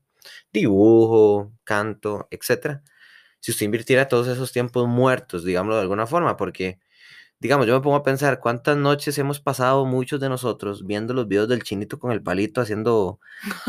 dibujo, 0.53 1.51
canto, 1.63 2.27
etcétera, 2.31 2.83
si 3.39 3.51
usted 3.51 3.65
invirtiera 3.65 4.07
todos 4.07 4.27
esos 4.27 4.51
tiempos 4.51 4.87
muertos, 4.87 5.43
digámoslo 5.43 5.75
de 5.75 5.81
alguna 5.83 6.07
forma, 6.07 6.35
porque, 6.37 6.79
digamos, 7.39 7.67
yo 7.67 7.75
me 7.75 7.81
pongo 7.81 7.95
a 7.97 8.03
pensar 8.03 8.39
cuántas 8.39 8.75
noches 8.77 9.17
hemos 9.19 9.39
pasado 9.39 9.85
muchos 9.85 10.19
de 10.19 10.27
nosotros 10.29 10.85
viendo 10.85 11.13
los 11.13 11.27
videos 11.27 11.47
del 11.47 11.63
chinito 11.63 11.99
con 11.99 12.11
el 12.11 12.21
palito 12.23 12.61
haciendo, 12.61 13.19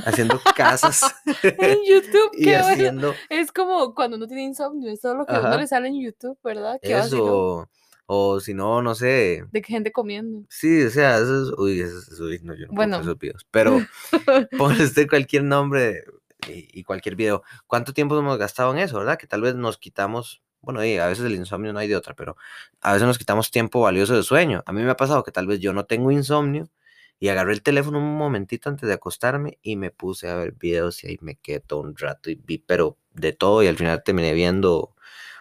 haciendo 0.06 0.40
casas 0.56 1.14
En 1.42 1.78
YouTube, 1.86 2.30
y 2.32 2.44
qué 2.44 2.50
bueno. 2.52 2.66
haciendo 2.72 3.14
Es 3.28 3.52
como 3.52 3.94
cuando 3.94 4.16
uno 4.16 4.26
tiene 4.26 4.44
insomnio, 4.44 4.90
es 4.90 5.00
todo 5.02 5.14
lo 5.16 5.26
que 5.26 5.32
a 5.32 5.38
uno 5.40 5.48
Ajá. 5.48 5.58
le 5.58 5.66
sale 5.66 5.88
en 5.88 6.00
YouTube, 6.02 6.38
¿verdad? 6.42 6.78
Qué 6.82 6.98
eso, 6.98 7.68
o 8.10 8.40
si 8.40 8.54
no, 8.54 8.80
no 8.80 8.94
sé, 8.94 9.44
De 9.52 9.60
que 9.60 9.68
gente 9.70 9.92
comiendo. 9.92 10.46
Sí, 10.48 10.82
o 10.82 10.88
sea, 10.88 11.18
eso 11.18 11.42
es, 11.42 11.48
uy, 11.58 11.80
eso 11.82 11.98
es- 11.98 12.18
uy, 12.18 12.40
no, 12.42 12.54
yo 12.54 12.66
no 12.68 12.72
Bueno. 12.72 13.00
esos 13.00 13.18
videos, 13.18 13.46
pero 13.50 13.86
ponle 14.56 14.84
usted 14.84 15.06
cualquier 15.06 15.44
nombre 15.44 16.04
y, 16.46 16.80
y 16.80 16.84
cualquier 16.84 17.16
video. 17.16 17.42
¿Cuánto 17.66 17.92
tiempo 17.92 18.18
hemos 18.18 18.38
gastado 18.38 18.72
en 18.72 18.78
eso, 18.78 18.98
verdad? 18.98 19.18
Que 19.18 19.26
tal 19.26 19.42
vez 19.42 19.54
nos 19.54 19.78
quitamos, 19.78 20.42
bueno, 20.60 20.84
y 20.84 20.96
a 20.98 21.06
veces 21.06 21.24
el 21.24 21.34
insomnio 21.34 21.72
no 21.72 21.78
hay 21.78 21.88
de 21.88 21.96
otra, 21.96 22.14
pero 22.14 22.36
a 22.80 22.92
veces 22.92 23.06
nos 23.06 23.18
quitamos 23.18 23.50
tiempo 23.50 23.80
valioso 23.80 24.14
de 24.14 24.22
sueño. 24.22 24.62
A 24.66 24.72
mí 24.72 24.82
me 24.82 24.90
ha 24.90 24.96
pasado 24.96 25.22
que 25.24 25.32
tal 25.32 25.46
vez 25.46 25.60
yo 25.60 25.72
no 25.72 25.84
tengo 25.86 26.10
insomnio 26.10 26.68
y 27.20 27.28
agarré 27.28 27.52
el 27.52 27.62
teléfono 27.62 27.98
un 27.98 28.16
momentito 28.16 28.68
antes 28.68 28.88
de 28.88 28.94
acostarme 28.94 29.58
y 29.62 29.76
me 29.76 29.90
puse 29.90 30.28
a 30.28 30.36
ver 30.36 30.52
videos 30.52 31.02
y 31.04 31.08
ahí 31.08 31.18
me 31.20 31.36
quedé 31.36 31.62
un 31.74 31.96
rato 31.96 32.30
y 32.30 32.36
vi, 32.36 32.58
pero 32.58 32.98
de 33.12 33.32
todo 33.32 33.62
y 33.62 33.66
al 33.66 33.76
final 33.76 34.02
terminé 34.04 34.32
viendo 34.32 34.94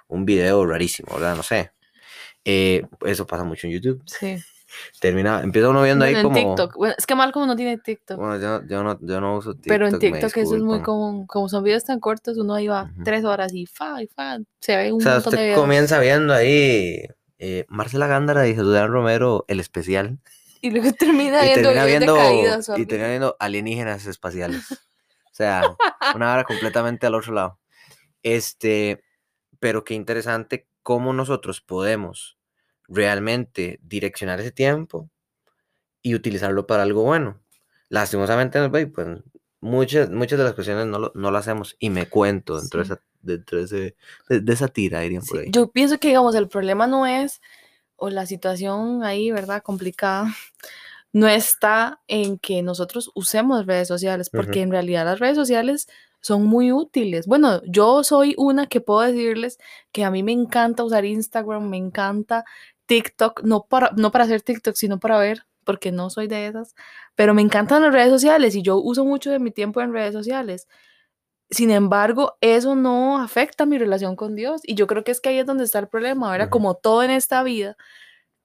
un 0.08 0.26
video 0.26 0.66
rarísimo, 0.66 1.14
¿verdad? 1.14 1.36
No 1.36 1.44
sé. 1.44 1.72
Eh, 2.46 2.84
eso 3.06 3.28
pasa 3.28 3.44
mucho 3.44 3.68
en 3.68 3.74
YouTube. 3.74 4.02
Sí. 4.06 4.38
Termina, 5.00 5.42
empieza 5.42 5.70
uno 5.70 5.82
viendo 5.84 6.06
ahí 6.06 6.16
en 6.16 6.24
como... 6.24 6.36
TikTok. 6.36 6.76
Bueno, 6.76 6.96
es 6.98 7.06
que 7.06 7.16
Malcolm 7.16 7.48
no 7.48 7.56
tiene 7.56 7.78
TikTok. 7.78 8.18
Bueno, 8.18 8.38
yo, 8.40 8.68
yo 8.68 8.84
no, 8.84 8.98
yo 9.02 9.22
no 9.22 9.38
uso 9.38 9.54
TikTok. 9.54 9.68
pero 9.70 9.88
en 9.88 10.00
TikTok 10.00 10.38
eso 10.38 10.56
es 10.56 10.62
muy 10.62 10.82
común. 10.82 11.26
Como 11.28 11.50
son 11.50 11.64
videos 11.64 11.84
tan 11.86 12.00
cortos, 12.00 12.38
uno 12.38 12.54
ahí 12.54 12.68
va 12.68 12.92
tres 13.04 13.24
horas 13.26 13.54
y 13.54 13.66
fa, 13.66 14.02
y 14.02 14.08
fa. 14.08 14.38
Se 14.60 14.76
ve 14.76 14.92
un 14.92 15.00
O 15.00 15.04
sea, 15.04 15.14
montón 15.16 15.32
de 15.32 15.36
usted 15.36 15.44
videos. 15.46 15.60
comienza 15.62 16.00
viendo 16.00 16.34
ahí 16.34 17.06
eh, 17.40 17.66
Marcela 17.70 18.08
Gándara 18.08 18.48
y 18.48 18.56
Jesús 18.56 18.78
Romero, 18.88 19.46
el 19.48 19.60
especial. 19.60 20.20
Y 20.62 20.72
luego 20.72 20.92
termina 21.00 21.44
Y 21.44 21.50
viendo 21.50 21.70
termina 21.70 21.86
viendo, 21.86 22.14
de 22.16 22.20
caídas. 22.20 22.70
o 22.70 22.78
y 22.78 22.86
termina 22.86 23.10
viendo 23.10 23.36
alienígenas 23.40 24.06
espaciales. 24.06 24.64
O 25.30 25.38
sea, 25.38 25.62
una 26.16 26.34
hora 26.34 26.46
completamente 26.46 27.06
al 27.06 27.14
otro 27.14 27.32
lado. 27.32 27.60
Este, 28.24 29.04
pero 29.60 29.84
qué 29.84 29.94
interesante 29.94 30.68
cómo 30.82 31.14
nosotros 31.14 31.62
podemos 31.62 32.37
realmente 32.88 33.80
direccionar 33.84 34.40
ese 34.40 34.52
tiempo 34.52 35.10
y 36.02 36.16
utilizarlo 36.16 36.68
para 36.68 36.84
algo 36.84 37.04
bueno. 37.04 37.40
Lastimosamente, 37.90 38.70
pues, 38.70 38.88
pues, 38.94 39.08
muchas, 39.62 40.10
muchas 40.10 40.38
de 40.40 40.46
las 40.46 40.54
cuestiones 40.54 40.86
no 40.88 41.00
lo, 41.00 41.12
no 41.16 41.32
lo 41.32 41.38
hacemos 41.38 41.76
y 41.80 41.90
me 41.90 42.08
cuento 42.08 42.60
dentro, 42.60 42.84
Sí. 42.84 42.90
de, 42.90 42.94
esa, 42.96 43.04
dentro 43.22 43.58
de, 43.58 43.64
ese- 43.66 43.96
de, 44.30 44.42
de 44.42 44.54
esa 44.54 44.68
tira, 44.68 45.00
dirían 45.02 45.24
por 45.24 45.38
Sí, 45.40 45.46
ahí. 45.46 45.52
Yo 45.52 45.72
pienso 45.72 45.98
que, 46.00 46.10
digamos, 46.10 46.36
el 46.36 46.48
problema 46.48 46.88
no 46.88 47.06
es, 47.08 47.42
o 47.96 48.10
la 48.10 48.26
situación 48.26 49.04
ahí, 49.04 49.32
¿verdad? 49.32 49.64
Complicada, 49.64 50.26
no 51.14 51.28
está 51.28 52.02
en 52.08 52.38
que 52.38 52.62
nosotros 52.62 53.12
usemos 53.16 53.66
redes 53.66 53.88
sociales, 53.88 54.30
porque 54.30 54.60
Ujú. 54.60 54.66
en 54.66 54.72
realidad 54.72 55.06
las 55.06 55.20
redes 55.20 55.36
sociales 55.38 55.88
son 56.22 56.46
muy 56.46 56.72
útiles. 56.72 57.26
Bueno, 57.28 57.62
yo 57.66 58.04
soy 58.04 58.36
una 58.38 58.68
que 58.68 58.82
puedo 58.82 59.02
decirles 59.02 59.60
que 59.92 60.04
a 60.04 60.12
mí 60.12 60.24
me 60.24 60.34
encanta 60.34 60.84
usar 60.84 61.06
Instagram, 61.06 61.70
me 61.70 61.78
encanta 61.78 62.44
TikTok, 62.88 63.44
no 63.44 63.66
para, 63.68 63.92
no 63.96 64.12
para 64.12 64.24
hacer 64.26 64.42
TikTok, 64.42 64.76
sino 64.76 65.00
para 65.00 65.20
ver, 65.20 65.46
porque 65.64 65.92
no 65.92 66.10
soy 66.10 66.28
de 66.28 66.48
esas, 66.48 66.76
pero 67.16 67.34
me 67.34 67.42
encantan 67.42 67.84
las 67.84 67.94
redes 67.94 68.10
sociales 68.10 68.56
y 68.56 68.64
yo 68.64 68.78
uso 68.78 69.06
mucho 69.06 69.32
de 69.32 69.40
mi 69.40 69.52
tiempo 69.52 69.82
en 69.82 69.94
redes 69.94 70.14
sociales. 70.14 70.68
Sin 71.50 71.72
embargo, 71.72 72.38
eso 72.42 72.76
no 72.76 73.22
afecta 73.22 73.66
mi 73.66 73.78
relación 73.78 74.16
con 74.16 74.36
Dios. 74.36 74.62
Y 74.64 74.76
yo 74.76 74.88
creo 74.88 75.04
que 75.04 75.12
es 75.12 75.22
que 75.22 75.30
ahí 75.30 75.40
es 75.40 75.46
donde 75.46 75.64
está 75.64 75.80
el 75.80 75.88
problema, 75.88 76.32
¿verdad? 76.32 76.50
Como 76.50 76.76
todo 76.76 77.04
en 77.04 77.12
esta 77.12 77.42
vida, 77.44 77.78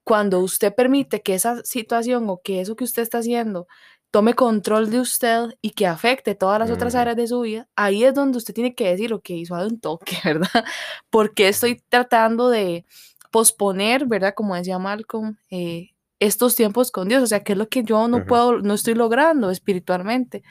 cuando 0.05 0.41
usted 0.41 0.75
permite 0.75 1.23
que 1.23 1.35
esa 1.35 1.63
situación 1.65 2.29
o 2.29 2.41
que 2.43 2.61
eso 2.61 2.77
que 2.77 2.85
usted 2.85 3.03
está 3.03 3.19
haciendo 3.19 3.67
tome 4.13 4.35
control 4.35 4.91
de 4.91 5.01
usted 5.01 5.57
y 5.63 5.71
que 5.71 5.87
afecte 5.87 6.35
todas 6.35 6.59
las 6.61 6.71
otras 6.71 6.95
áreas 6.95 7.17
de 7.17 7.27
su 7.27 7.41
vida, 7.41 7.69
ahí 7.77 8.05
es 8.05 8.15
donde 8.15 8.39
usted 8.39 8.55
tiene 8.55 8.75
que 8.75 8.91
decir, 8.91 9.15
ok, 9.15 9.31
suave 9.47 9.67
un 9.67 9.81
toque, 9.81 10.17
¿verdad? 10.25 10.65
Porque 11.11 11.49
estoy 11.49 11.83
tratando 11.89 12.51
de 12.51 12.85
posponer, 13.33 14.07
¿verdad? 14.07 14.35
Como 14.37 14.55
decía 14.55 14.79
Malcolm, 14.79 15.37
eh, 15.51 15.89
estos 16.21 16.55
tiempos 16.55 16.93
con 16.93 17.09
Dios, 17.09 17.21
o 17.21 17.27
sea, 17.27 17.43
¿qué 17.43 17.53
es 17.53 17.59
lo 17.59 17.69
que 17.69 17.83
yo 17.83 18.07
no 18.07 18.19
puedo, 18.27 18.61
no 18.61 18.75
estoy 18.75 18.95
logrando 18.95 19.51
espiritualmente? 19.51 20.45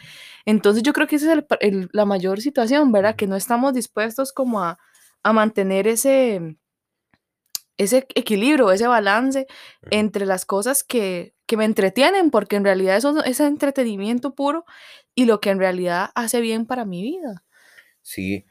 Entonces 0.45 0.83
yo 0.83 0.91
creo 0.91 1.07
que 1.07 1.15
esa 1.15 1.27
es 1.27 1.31
el 1.31 1.45
pa- 1.45 1.55
el- 1.61 1.89
la 1.93 2.03
mayor 2.03 2.41
situación, 2.41 2.91
¿verdad? 2.91 3.15
Que 3.15 3.27
no 3.27 3.37
estamos 3.37 3.73
dispuestos 3.73 4.33
como 4.33 4.61
a, 4.61 4.77
a 5.23 5.31
mantener 5.31 5.87
ese, 5.87 6.57
ese 7.77 8.05
equilibrio, 8.15 8.71
ese 8.71 8.87
balance 8.87 9.47
entre 9.91 10.25
las 10.25 10.45
cosas 10.45 10.83
que, 10.83 11.33
que 11.45 11.55
me 11.57 11.65
entretienen, 11.65 12.31
porque 12.31 12.57
en 12.57 12.65
realidad 12.65 12.97
eso 12.97 13.23
es 13.23 13.39
entretenimiento 13.39 14.35
puro 14.35 14.65
y 15.15 15.25
lo 15.25 15.39
que 15.39 15.51
en 15.51 15.59
realidad 15.59 16.09
hace 16.15 16.41
bien 16.41 16.65
para 16.65 16.83
mi 16.85 17.01
vida. 17.01 17.43
Sí. 18.01 18.45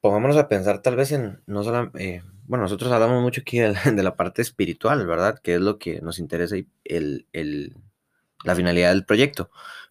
Pongámonos 0.00 0.36
a 0.38 0.48
pensar 0.48 0.80
tal 0.80 0.96
vez 0.96 1.12
en, 1.12 1.42
no 1.46 1.62
solo, 1.62 1.90
eh, 1.98 2.22
bueno, 2.50 2.64
nosotros 2.64 2.90
hablamos 2.90 3.22
mucho 3.22 3.42
aquí 3.42 3.58
de 3.60 4.02
la, 4.02 4.16
parte 4.16 4.42
espiritual, 4.42 5.06
¿verdad? 5.06 5.38
Que 5.40 5.54
es 5.54 5.60
lo 5.60 5.78
que 5.78 6.00
nos 6.00 6.18
interesa 6.18 6.56
y 6.56 6.66
el, 6.84 7.28
el, 7.32 7.76
la 8.42 8.56
finalidad 8.56 8.88
del 8.90 9.04
proyecto. 9.04 9.50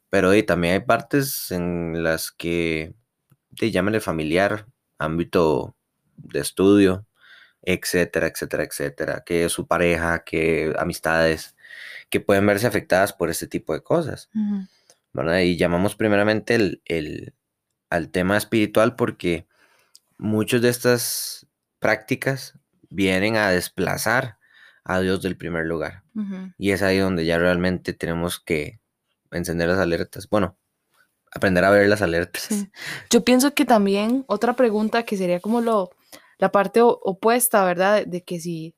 Pero 0.09 0.33
también 0.43 0.73
hay 0.73 0.79
partes 0.81 1.51
en 1.51 2.03
las 2.03 2.31
que, 2.31 2.93
de, 3.51 3.71
llámenle 3.71 4.01
familiar, 4.01 4.65
ámbito 4.97 5.77
de 6.17 6.41
estudio, 6.41 7.05
etcétera, 7.61 8.27
etcétera, 8.27 8.63
etcétera, 8.65 9.23
que 9.25 9.47
su 9.47 9.65
pareja, 9.65 10.25
que 10.25 10.73
amistades, 10.77 11.55
que 12.09 12.19
pueden 12.19 12.45
verse 12.45 12.67
afectadas 12.67 13.13
por 13.13 13.29
este 13.29 13.47
tipo 13.47 13.73
de 13.73 13.83
cosas. 13.83 14.29
¿verdad? 15.13 15.39
Y 15.39 15.55
llamamos 15.55 15.95
primeramente 15.95 16.55
el, 16.55 16.81
el- 16.85 17.33
al 17.89 18.09
tema 18.09 18.35
espiritual 18.35 18.97
porque 18.97 19.47
muchas 20.17 20.61
de 20.61 20.69
estas 20.69 21.47
prácticas 21.79 22.57
vienen 22.89 23.35
a 23.35 23.49
desplazar 23.49 24.37
a 24.83 24.99
Dios 24.99 25.21
del 25.21 25.37
primer 25.37 25.65
lugar. 25.65 26.03
Y 26.57 26.71
es 26.71 26.81
ahí 26.81 26.97
donde 26.97 27.25
ya 27.25 27.37
realmente 27.37 27.93
tenemos 27.93 28.39
que 28.39 28.81
encender 29.31 29.69
las 29.69 29.79
alertas. 29.79 30.27
Bueno, 30.29 30.57
aprender 31.31 31.63
a 31.63 31.69
ver 31.69 31.87
las 31.87 32.01
alertas. 32.01 32.43
Sí. 32.43 32.69
Yo 33.09 33.23
pienso 33.23 33.53
que 33.53 33.65
también 33.65 34.25
otra 34.27 34.53
pregunta 34.55 35.03
que 35.03 35.15
sería 35.15 35.39
como 35.39 35.61
lo, 35.61 35.91
la 36.37 36.51
parte 36.51 36.81
opuesta, 36.81 37.63
¿verdad? 37.63 37.97
De, 37.97 38.05
de 38.05 38.23
que 38.23 38.39
si, 38.39 38.75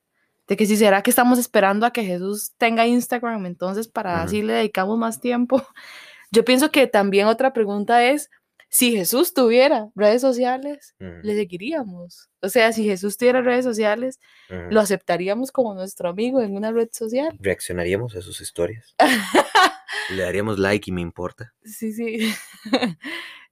de 0.47 0.57
que 0.57 0.65
si 0.65 0.77
será 0.77 1.01
que 1.01 1.09
estamos 1.09 1.39
esperando 1.39 1.85
a 1.85 1.93
que 1.93 2.03
Jesús 2.03 2.53
tenga 2.57 2.85
Instagram, 2.85 3.45
entonces 3.45 3.87
para 3.87 4.21
así 4.21 4.41
le 4.41 4.53
dedicamos 4.53 4.97
más 4.97 5.19
tiempo. 5.21 5.65
Yo 6.31 6.45
pienso 6.45 6.71
que 6.71 6.87
también 6.87 7.27
otra 7.27 7.53
pregunta 7.53 8.05
es, 8.05 8.29
si 8.71 8.95
Jesús 8.95 9.33
tuviera 9.33 9.89
redes 9.95 10.21
sociales, 10.21 10.95
le 10.97 11.35
seguiríamos. 11.35 12.29
O 12.41 12.47
sea, 12.47 12.71
si 12.71 12.85
Jesús 12.85 13.17
tuviera 13.17 13.41
redes 13.41 13.65
sociales, 13.65 14.17
lo 14.49 14.79
aceptaríamos 14.79 15.51
como 15.51 15.73
nuestro 15.73 16.09
amigo 16.09 16.41
en 16.41 16.55
una 16.55 16.71
red 16.71 16.87
social. 16.91 17.37
Reaccionaríamos 17.39 18.15
a 18.15 18.21
sus 18.21 18.39
historias. 18.39 18.95
Le 20.09 20.23
daríamos 20.23 20.57
like 20.57 20.89
y 20.89 20.93
me 20.93 21.01
importa. 21.01 21.53
Sí, 21.63 21.91
sí. 21.91 22.33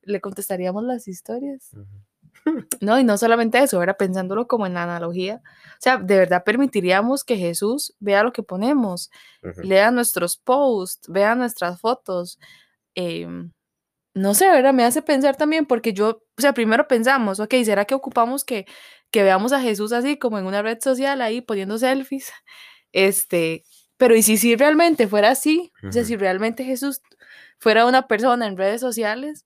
Le 0.02 0.22
contestaríamos 0.22 0.84
las 0.86 1.08
historias. 1.10 1.72
No, 2.80 2.98
y 2.98 3.04
no 3.04 3.18
solamente 3.18 3.60
eso, 3.60 3.84
era 3.84 3.96
pensándolo 3.96 4.48
como 4.48 4.66
en 4.66 4.74
la 4.74 4.84
analogía. 4.84 5.42
O 5.44 5.82
sea, 5.82 5.98
de 5.98 6.18
verdad 6.18 6.46
permitiríamos 6.46 7.26
que 7.26 7.36
Jesús 7.36 7.94
vea 8.00 8.24
lo 8.24 8.32
que 8.32 8.42
ponemos, 8.42 9.12
lea 9.64 9.92
nuestros 9.92 10.38
posts, 10.38 11.10
vea 11.10 11.36
nuestras 11.36 11.82
fotos. 11.82 12.40
em, 12.96 13.52
no 14.20 14.34
sé, 14.34 14.50
¿verdad? 14.50 14.74
Me 14.74 14.84
hace 14.84 15.02
pensar 15.02 15.38
también, 15.38 15.66
porque 15.66 15.94
yo, 15.94 16.24
o 16.38 16.42
sea, 16.42 16.54
primero 16.54 16.88
pensamos, 16.88 17.40
ok, 17.40 17.54
¿será 17.64 17.86
que 17.86 17.96
ocupamos 17.96 18.44
que, 18.44 18.66
que 19.12 19.24
veamos 19.24 19.54
a 19.54 19.62
Jesús 19.62 19.94
así 19.94 20.18
como 20.18 20.38
en 20.38 20.46
una 20.46 20.62
red 20.62 20.80
social 20.82 21.22
ahí 21.22 21.42
poniendo 21.42 21.78
selfies? 21.78 22.32
Este, 22.92 23.64
pero 23.98 24.16
¿y 24.16 24.22
si, 24.22 24.38
si 24.38 24.56
realmente 24.56 25.08
fuera 25.08 25.32
así? 25.32 25.72
O 25.88 25.92
sea, 25.92 26.04
si 26.04 26.18
realmente 26.18 26.66
Jesús 26.66 27.02
fuera 27.60 27.86
una 27.86 28.08
persona 28.08 28.46
en 28.46 28.58
redes 28.58 28.82
sociales, 28.82 29.46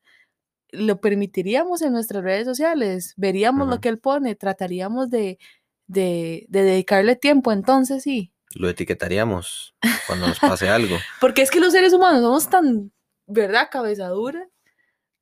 lo 0.72 1.00
permitiríamos 1.00 1.84
en 1.84 1.94
nuestras 1.94 2.24
redes 2.24 2.46
sociales, 2.46 3.13
veríamos 3.15 3.68
lo 3.68 3.80
que 3.80 3.89
él 3.89 4.00
pone, 4.00 4.34
trataríamos 4.34 5.12
de, 5.12 5.38
de, 5.86 6.46
de 6.50 6.63
dedicarle 6.63 7.15
tiempo, 7.15 7.51
entonces 7.51 8.01
sí. 8.01 8.34
Lo 8.56 8.70
etiquetaríamos 8.70 9.75
cuando 10.08 10.27
nos 10.27 10.39
pase 10.39 10.70
algo. 10.70 10.98
Porque 11.22 11.44
es 11.44 11.51
que 11.51 11.60
los 11.60 11.74
seres 11.74 11.94
humanos 11.94 12.22
somos 12.22 12.50
tan, 12.50 12.92
¿verdad? 13.27 13.70
Cabeza 13.72 14.08
dura, 14.08 14.48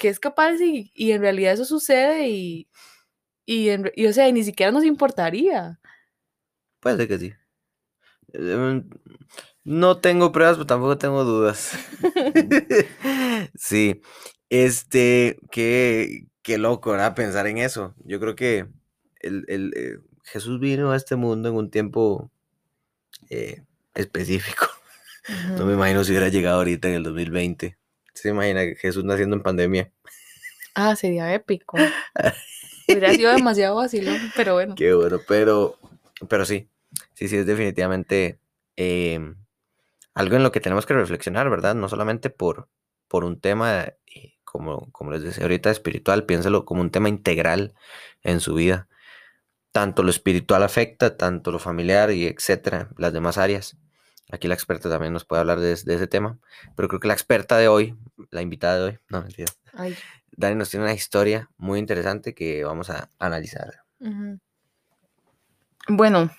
que 0.02 0.10
es 0.10 0.20
capaz 0.20 0.56
y, 0.62 0.92
y 0.96 1.12
en 1.14 1.22
realidad 1.22 1.54
eso 1.54 1.66
sucede 1.66 2.30
y, 2.30 2.68
y, 3.46 3.70
en 3.70 3.92
y, 3.96 4.08
o 4.08 4.14
sea, 4.14 4.32
ni 4.32 4.44
siquiera 4.44 4.72
nos 4.74 4.86
importaría. 4.86 5.80
Puede 6.80 6.98
ser 6.98 7.08
que 7.08 7.20
sí. 7.20 7.34
Em, 8.34 8.90
No 9.66 10.00
tengo 10.00 10.32
pruebas, 10.34 10.58
pero 10.58 10.68
tampoco 10.68 10.98
tengo 11.00 11.26
dudas. 11.26 11.74
Sí, 13.58 14.02
este, 14.50 15.40
qué, 15.52 16.28
qué 16.44 16.58
loco, 16.58 16.92
¿verdad? 16.92 17.16
Pensar 17.16 17.48
en 17.48 17.58
eso. 17.60 17.96
Yo 18.06 18.20
creo 18.20 18.36
que 18.36 18.68
el, 19.22 19.46
el, 19.50 19.74
eh, 19.76 20.00
Jesús 20.26 20.60
vino 20.60 20.92
a 20.92 20.98
este 20.98 21.16
mundo 21.16 21.50
en 21.50 21.56
un 21.56 21.72
tiempo 21.72 22.32
eh, 23.30 23.64
específico. 23.96 24.68
No 25.58 25.66
me 25.68 25.74
imagino 25.74 26.04
si 26.04 26.12
hubiera 26.12 26.30
llegado 26.30 26.58
ahorita 26.58 26.88
en 26.90 26.96
el 26.96 27.04
2020. 27.04 27.78
¿Se 28.14 28.30
imagina 28.30 28.62
que 28.62 28.76
Jesús 28.76 29.04
naciendo 29.04 29.36
en 29.36 29.42
pandemia? 29.44 29.92
Ah, 30.76 30.96
sería 30.96 31.34
épico. 31.34 31.78
Hubiera 32.88 33.14
sido 33.14 33.32
demasiado 33.34 33.76
vacilón, 33.76 34.20
pero 34.36 34.54
bueno. 34.54 34.76
Qué 34.76 34.94
bueno, 34.94 35.20
pero, 35.28 35.78
pero 36.28 36.46
sí, 36.46 36.70
sí, 37.14 37.28
sí, 37.28 37.38
es 37.38 37.46
definitivamente 37.46 38.40
em, 38.76 39.36
algo 40.14 40.36
en 40.36 40.44
lo 40.44 40.52
que 40.52 40.60
tenemos 40.60 40.86
que 40.86 40.94
reflexionar, 40.94 41.50
¿verdad? 41.50 41.76
No 41.76 41.88
solamente 41.90 42.30
por, 42.30 42.68
por 43.08 43.24
un 43.24 43.40
tema, 43.40 43.94
eh, 44.14 44.36
como, 44.44 44.92
como 44.92 45.12
les 45.12 45.24
decía 45.24 45.44
ahorita, 45.44 45.72
espiritual, 45.72 46.26
piénsalo 46.26 46.66
como 46.66 46.82
un 46.82 46.92
tema 46.92 47.10
integral 47.10 47.74
en 48.24 48.40
su 48.40 48.56
vida. 48.56 48.88
Tanto 49.72 50.04
lo 50.04 50.10
espiritual 50.10 50.64
afecta, 50.64 51.16
tanto 51.16 51.52
lo 51.52 51.60
familiar 51.60 52.12
y 52.12 52.28
etcétera, 52.28 52.90
las 52.98 53.14
demás 53.14 53.38
áreas. 53.38 53.78
Aquí 54.32 54.48
la 54.48 54.54
experta 54.54 54.90
también 54.90 55.14
nos 55.14 55.26
puede 55.26 55.42
hablar 55.42 55.60
de, 55.60 55.76
de 55.76 55.96
ese 55.96 56.08
tema, 56.08 56.40
pero 56.76 56.88
creo 56.88 57.00
que 57.00 57.08
la 57.08 57.14
experta 57.14 57.58
de 57.58 57.68
hoy, 57.68 57.96
la 58.30 58.42
invitada 58.42 58.78
de 58.78 58.84
hoy, 58.84 59.00
no 59.10 59.22
mentira, 59.22 59.52
Ay, 59.74 59.96
Dani 60.32 60.56
nos 60.56 60.70
tiene 60.70 60.86
una 60.86 60.94
historia 60.94 61.50
muy 61.58 61.80
interesante 61.80 62.34
que 62.34 62.64
vamos 62.64 62.90
a 62.90 63.10
analizar. 63.20 63.84
Bueno, 65.88 66.32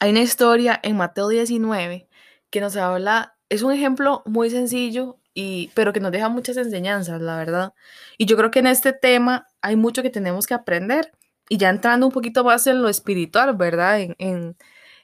hay 0.00 0.10
una 0.10 0.20
historia 0.20 0.80
en 0.82 0.96
Mateo 0.96 1.28
19 1.28 2.08
que 2.50 2.60
nos 2.60 2.76
habla, 2.76 3.36
es 3.48 3.62
un 3.62 3.72
ejemplo 3.72 4.22
muy 4.26 4.50
sencillo, 4.50 5.18
y, 5.34 5.70
pero 5.74 5.92
que 5.92 6.00
nos 6.00 6.10
deja 6.10 6.28
muchas 6.28 6.56
enseñanzas, 6.56 7.20
la 7.20 7.36
verdad. 7.36 7.72
Y 8.16 8.26
yo 8.26 8.36
creo 8.36 8.50
que 8.50 8.58
en 8.58 8.66
este 8.66 8.92
tema 8.92 9.46
hay 9.60 9.76
mucho 9.76 10.02
que 10.02 10.10
tenemos 10.10 10.46
que 10.46 10.54
aprender. 10.54 11.12
Y 11.48 11.58
ya 11.58 11.70
entrando 11.70 12.06
un 12.06 12.12
poquito 12.12 12.42
más 12.44 12.66
en 12.66 12.82
lo 12.82 12.88
espiritual, 12.88 13.56
¿verdad? 13.56 14.00
En, 14.00 14.16
en, 14.18 14.56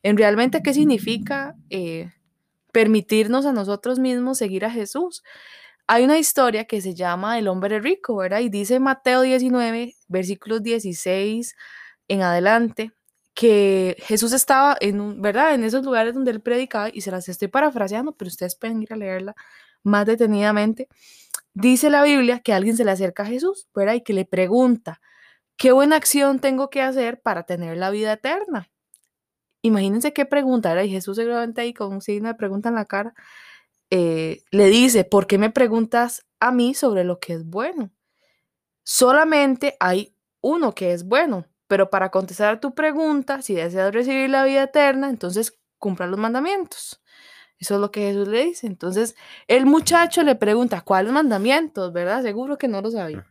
en 0.05 0.19
realmente 0.19 0.63
qué 0.63 0.75
significa 0.75 1.57
eh, 1.71 2.13
permitirnos 2.73 3.47
a 3.47 3.53
nosotros 3.53 3.99
mismos 3.99 4.39
seguir 4.39 4.65
a 4.67 4.71
Jesús. 4.71 5.23
Hay 5.87 6.05
una 6.05 6.19
historia 6.19 6.67
que 6.67 6.83
se 6.83 6.95
llama 6.95 7.39
El 7.39 7.49
hombre 7.49 7.81
rico, 7.81 8.17
¿verdad? 8.17 8.41
Y 8.41 8.51
dice 8.51 8.81
Mateo 8.81 9.23
19, 9.23 9.95
versículos 10.09 10.63
16 10.63 11.57
en 12.09 12.23
adelante, 12.23 12.93
que 13.35 13.97
Jesús 14.01 14.35
estaba 14.35 14.77
en 14.81 15.01
un, 15.01 15.23
¿verdad? 15.23 15.55
En 15.55 15.65
esos 15.65 15.85
lugares 15.85 16.15
donde 16.15 16.33
él 16.33 16.43
predicaba, 16.43 16.91
y 16.93 17.01
se 17.01 17.11
las 17.11 17.29
estoy 17.31 17.49
parafraseando, 17.49 18.13
pero 18.13 18.29
ustedes 18.29 18.57
pueden 18.57 18.83
ir 18.83 18.93
a 18.93 18.97
leerla 18.97 19.35
más 19.83 20.07
detenidamente. 20.07 20.89
Dice 21.55 21.91
la 21.91 22.03
Biblia 22.05 22.41
que 22.41 22.53
alguien 22.53 22.77
se 22.77 22.85
le 22.85 22.91
acerca 22.93 23.23
a 23.25 23.27
Jesús, 23.27 23.69
¿verdad? 23.75 23.95
Y 23.95 24.03
que 24.03 24.13
le 24.13 24.27
pregunta, 24.27 25.01
¿qué 25.57 25.73
buena 25.73 25.97
acción 25.97 26.41
tengo 26.41 26.71
que 26.71 26.83
hacer 26.83 27.23
para 27.23 27.45
tener 27.45 27.79
la 27.79 27.91
vida 27.91 28.13
eterna? 28.15 28.71
Imagínense 29.65 30.13
qué 30.13 30.27
pregunta, 30.27 30.69
¿verdad? 30.69 30.85
Y 30.85 30.91
Jesús 30.91 31.17
seguramente 31.17 31.63
ahí 31.63 31.73
con 31.73 31.91
un 31.91 32.03
signo 32.03 32.29
de 32.29 32.35
pregunta 32.35 32.69
en 32.69 32.75
la 32.75 32.85
cara, 32.85 33.15
eh, 33.89 34.43
le 34.51 34.67
dice, 34.67 35.05
¿por 35.05 35.27
qué 35.27 35.39
me 35.39 35.49
preguntas 35.49 36.27
a 36.39 36.53
mí 36.53 36.75
sobre 36.75 37.03
lo 37.03 37.19
que 37.19 37.33
es 37.33 37.47
bueno? 37.47 37.91
Solamente 38.83 39.79
hay 39.81 40.15
uno 40.43 40.75
que 40.75 40.93
es 40.93 41.05
bueno, 41.05 41.47
pero 41.67 41.89
para 41.89 42.11
contestar 42.11 42.57
a 42.57 42.61
tu 42.61 42.75
pregunta, 42.75 43.41
si 43.41 43.55
deseas 43.55 43.95
recibir 43.95 44.29
la 44.29 44.45
vida 44.45 44.65
eterna, 44.65 45.09
entonces 45.09 45.59
cumpla 45.79 46.07
los 46.07 46.19
mandamientos. 46.19 47.03
Eso 47.59 47.77
es 47.77 47.81
lo 47.81 47.91
que 47.91 48.09
Jesús 48.09 48.29
le 48.29 48.45
dice. 48.45 48.67
Entonces, 48.67 49.17
el 49.49 49.65
muchacho 49.65 50.23
le 50.25 50.35
pregunta, 50.35 50.83
¿cuáles 50.83 51.11
mandamientos? 51.11 51.91
¿Verdad? 51.91 52.21
Seguro 52.21 52.59
que 52.59 52.69
no 52.69 52.83
lo 52.83 52.91
sabía. 52.91 53.27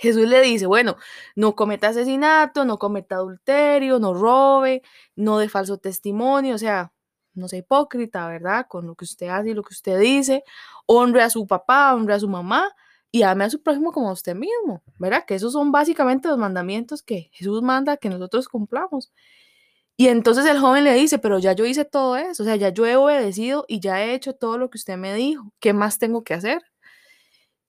Jesús 0.00 0.26
le 0.26 0.40
dice, 0.40 0.66
bueno, 0.66 0.96
no 1.36 1.54
cometa 1.54 1.88
asesinato, 1.88 2.64
no 2.64 2.78
cometa 2.78 3.16
adulterio, 3.16 3.98
no 3.98 4.14
robe, 4.14 4.82
no 5.14 5.38
de 5.38 5.50
falso 5.50 5.76
testimonio, 5.76 6.54
o 6.54 6.58
sea, 6.58 6.92
no 7.34 7.48
sea 7.48 7.58
hipócrita, 7.58 8.26
¿verdad? 8.26 8.66
Con 8.66 8.86
lo 8.86 8.94
que 8.94 9.04
usted 9.04 9.28
hace 9.28 9.50
y 9.50 9.54
lo 9.54 9.62
que 9.62 9.74
usted 9.74 10.00
dice, 10.00 10.42
honre 10.86 11.22
a 11.22 11.28
su 11.28 11.46
papá, 11.46 11.94
honre 11.94 12.14
a 12.14 12.20
su 12.20 12.28
mamá 12.28 12.74
y 13.12 13.22
ame 13.24 13.44
a 13.44 13.50
su 13.50 13.62
prójimo 13.62 13.92
como 13.92 14.08
a 14.08 14.12
usted 14.12 14.34
mismo, 14.34 14.82
¿verdad? 14.98 15.24
Que 15.26 15.34
esos 15.34 15.52
son 15.52 15.70
básicamente 15.70 16.28
los 16.28 16.38
mandamientos 16.38 17.02
que 17.02 17.28
Jesús 17.32 17.60
manda 17.62 17.98
que 17.98 18.08
nosotros 18.08 18.48
cumplamos. 18.48 19.12
Y 19.98 20.08
entonces 20.08 20.46
el 20.46 20.58
joven 20.60 20.84
le 20.84 20.94
dice, 20.94 21.18
pero 21.18 21.38
ya 21.38 21.52
yo 21.52 21.66
hice 21.66 21.84
todo 21.84 22.16
eso, 22.16 22.42
o 22.42 22.46
sea, 22.46 22.56
ya 22.56 22.70
yo 22.70 22.86
he 22.86 22.96
obedecido 22.96 23.66
y 23.68 23.80
ya 23.80 24.02
he 24.02 24.14
hecho 24.14 24.34
todo 24.34 24.56
lo 24.56 24.70
que 24.70 24.78
usted 24.78 24.96
me 24.96 25.12
dijo, 25.14 25.52
¿qué 25.60 25.74
más 25.74 25.98
tengo 25.98 26.24
que 26.24 26.32
hacer? 26.34 26.62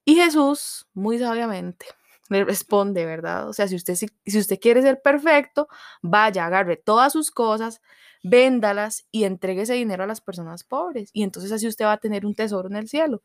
Y 0.06 0.14
Jesús, 0.16 0.86
muy 0.94 1.18
sabiamente, 1.18 1.86
le 2.32 2.44
responde, 2.44 3.06
¿verdad? 3.06 3.48
O 3.48 3.52
sea, 3.52 3.68
si 3.68 3.76
usted, 3.76 3.94
si, 3.94 4.08
si 4.26 4.38
usted 4.38 4.58
quiere 4.60 4.82
ser 4.82 5.00
perfecto, 5.02 5.68
vaya, 6.02 6.46
agarre 6.46 6.76
todas 6.76 7.12
sus 7.12 7.30
cosas, 7.30 7.80
véndalas 8.22 9.06
y 9.10 9.24
entregue 9.24 9.62
ese 9.62 9.74
dinero 9.74 10.04
a 10.04 10.06
las 10.06 10.20
personas 10.20 10.64
pobres. 10.64 11.10
Y 11.12 11.22
entonces 11.22 11.52
así 11.52 11.66
usted 11.66 11.84
va 11.84 11.92
a 11.92 11.98
tener 11.98 12.26
un 12.26 12.34
tesoro 12.34 12.68
en 12.68 12.76
el 12.76 12.88
cielo. 12.88 13.22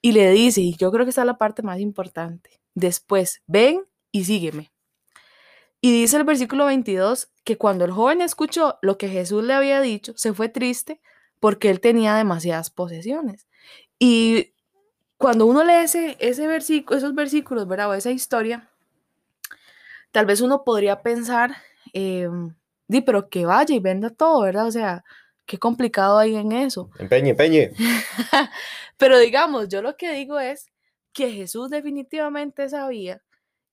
Y 0.00 0.12
le 0.12 0.30
dice, 0.32 0.60
y 0.60 0.76
yo 0.76 0.92
creo 0.92 1.06
que 1.06 1.10
esta 1.10 1.22
es 1.22 1.26
la 1.26 1.38
parte 1.38 1.62
más 1.62 1.80
importante, 1.80 2.60
después, 2.74 3.42
ven 3.46 3.84
y 4.12 4.24
sígueme. 4.24 4.70
Y 5.80 5.92
dice 5.92 6.16
el 6.16 6.24
versículo 6.24 6.66
22 6.66 7.30
que 7.44 7.58
cuando 7.58 7.84
el 7.84 7.90
joven 7.90 8.22
escuchó 8.22 8.78
lo 8.80 8.96
que 8.96 9.08
Jesús 9.08 9.44
le 9.44 9.52
había 9.52 9.80
dicho, 9.82 10.14
se 10.16 10.32
fue 10.32 10.48
triste 10.48 11.00
porque 11.40 11.68
él 11.68 11.80
tenía 11.80 12.16
demasiadas 12.16 12.70
posesiones. 12.70 13.46
Y 13.98 14.53
cuando 15.16 15.46
uno 15.46 15.64
lee 15.64 15.84
ese, 15.84 16.16
ese 16.20 16.46
versículo, 16.46 16.98
esos 16.98 17.14
versículos, 17.14 17.66
¿verdad? 17.66 17.90
O 17.90 17.94
esa 17.94 18.10
historia, 18.10 18.68
tal 20.10 20.26
vez 20.26 20.40
uno 20.40 20.64
podría 20.64 21.02
pensar, 21.02 21.56
eh, 21.92 22.28
di, 22.88 23.00
pero 23.00 23.28
que 23.28 23.46
vaya 23.46 23.74
y 23.74 23.80
venda 23.80 24.10
todo, 24.10 24.42
¿verdad? 24.42 24.66
O 24.66 24.72
sea, 24.72 25.04
qué 25.46 25.58
complicado 25.58 26.18
hay 26.18 26.36
en 26.36 26.52
eso. 26.52 26.90
Empeñe, 26.98 27.30
empeñe. 27.30 27.72
pero 28.96 29.18
digamos, 29.18 29.68
yo 29.68 29.82
lo 29.82 29.96
que 29.96 30.12
digo 30.12 30.38
es 30.40 30.66
que 31.12 31.30
Jesús 31.30 31.70
definitivamente 31.70 32.68
sabía 32.68 33.22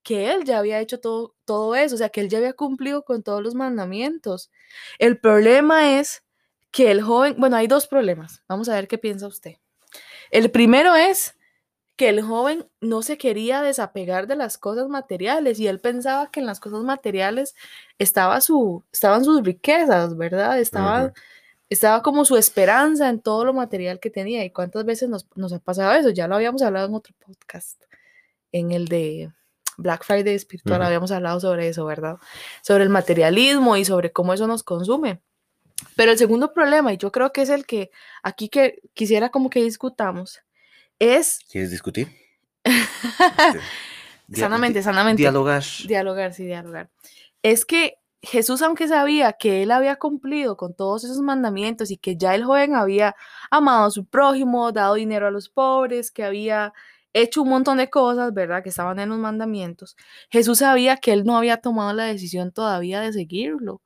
que 0.03 0.31
él 0.31 0.45
ya 0.45 0.59
había 0.59 0.79
hecho 0.79 0.99
todo, 0.99 1.35
todo 1.45 1.75
eso, 1.75 1.95
o 1.95 1.97
sea, 1.97 2.09
que 2.09 2.21
él 2.21 2.29
ya 2.29 2.39
había 2.39 2.53
cumplido 2.53 3.03
con 3.03 3.23
todos 3.23 3.41
los 3.43 3.55
mandamientos. 3.55 4.49
El 4.99 5.19
problema 5.19 5.99
es 5.99 6.23
que 6.71 6.91
el 6.91 7.01
joven, 7.01 7.35
bueno, 7.37 7.57
hay 7.57 7.67
dos 7.67 7.87
problemas. 7.87 8.43
Vamos 8.47 8.69
a 8.69 8.75
ver 8.75 8.87
qué 8.87 8.97
piensa 8.97 9.27
usted. 9.27 9.55
El 10.31 10.49
primero 10.49 10.95
es 10.95 11.35
que 11.97 12.09
el 12.09 12.21
joven 12.23 12.67
no 12.79 13.03
se 13.03 13.17
quería 13.17 13.61
desapegar 13.61 14.25
de 14.25 14.35
las 14.35 14.57
cosas 14.57 14.87
materiales 14.87 15.59
y 15.59 15.67
él 15.67 15.79
pensaba 15.79 16.31
que 16.31 16.39
en 16.39 16.47
las 16.47 16.59
cosas 16.59 16.83
materiales 16.83 17.53
estaba 17.99 18.41
su, 18.41 18.83
estaban 18.91 19.23
sus 19.23 19.43
riquezas, 19.43 20.17
¿verdad? 20.17 20.59
Estaba, 20.59 21.13
estaba 21.69 22.01
como 22.01 22.25
su 22.25 22.37
esperanza 22.37 23.09
en 23.09 23.19
todo 23.21 23.45
lo 23.45 23.53
material 23.53 23.99
que 23.99 24.09
tenía. 24.09 24.43
¿Y 24.43 24.49
cuántas 24.49 24.83
veces 24.85 25.09
nos, 25.09 25.27
nos 25.35 25.53
ha 25.53 25.59
pasado 25.59 25.93
eso? 25.93 26.09
Ya 26.09 26.27
lo 26.27 26.35
habíamos 26.35 26.63
hablado 26.63 26.87
en 26.87 26.95
otro 26.95 27.13
podcast, 27.19 27.83
en 28.51 28.71
el 28.71 28.87
de 28.87 29.31
Black 29.77 30.03
Friday 30.03 30.35
espiritual, 30.35 30.81
habíamos 30.81 31.11
hablado 31.11 31.39
sobre 31.39 31.67
eso, 31.67 31.85
¿verdad? 31.85 32.17
Sobre 32.61 32.83
el 32.83 32.89
materialismo 32.89 33.77
y 33.77 33.85
sobre 33.85 34.11
cómo 34.11 34.33
eso 34.33 34.47
nos 34.47 34.63
consume. 34.63 35.21
Pero 35.95 36.11
el 36.11 36.17
segundo 36.17 36.53
problema, 36.53 36.93
y 36.93 36.97
yo 36.97 37.11
creo 37.11 37.31
que 37.31 37.41
es 37.41 37.49
el 37.49 37.65
que 37.65 37.91
aquí 38.23 38.49
que 38.49 38.81
quisiera 38.93 39.29
como 39.29 39.49
que 39.49 39.63
discutamos, 39.63 40.41
es... 40.99 41.39
¿Quieres 41.51 41.71
discutir? 41.71 42.09
sanamente, 44.33 44.83
sanamente. 44.83 45.21
Dialogar. 45.21 45.63
Dialogar, 45.87 46.33
sí, 46.33 46.45
dialogar. 46.45 46.89
Es 47.41 47.65
que 47.65 47.95
Jesús, 48.21 48.61
aunque 48.61 48.87
sabía 48.87 49.33
que 49.33 49.63
él 49.63 49.71
había 49.71 49.95
cumplido 49.95 50.55
con 50.55 50.75
todos 50.75 51.03
esos 51.03 51.19
mandamientos 51.21 51.89
y 51.89 51.97
que 51.97 52.17
ya 52.17 52.35
el 52.35 52.43
joven 52.43 52.75
había 52.75 53.15
amado 53.49 53.85
a 53.85 53.91
su 53.91 54.05
prójimo, 54.05 54.71
dado 54.71 54.93
dinero 54.93 55.27
a 55.27 55.31
los 55.31 55.49
pobres, 55.49 56.11
que 56.11 56.23
había 56.23 56.71
hecho 57.13 57.41
un 57.41 57.49
montón 57.49 57.77
de 57.77 57.89
cosas, 57.89 58.33
¿verdad? 58.33 58.63
Que 58.63 58.69
estaban 58.69 58.99
en 58.99 59.09
los 59.09 59.17
mandamientos. 59.17 59.97
Jesús 60.29 60.59
sabía 60.59 60.97
que 60.97 61.13
él 61.13 61.23
no 61.25 61.35
había 61.35 61.57
tomado 61.57 61.93
la 61.93 62.05
decisión 62.05 62.51
todavía 62.51 63.01
de 63.01 63.11
seguirlo 63.11 63.81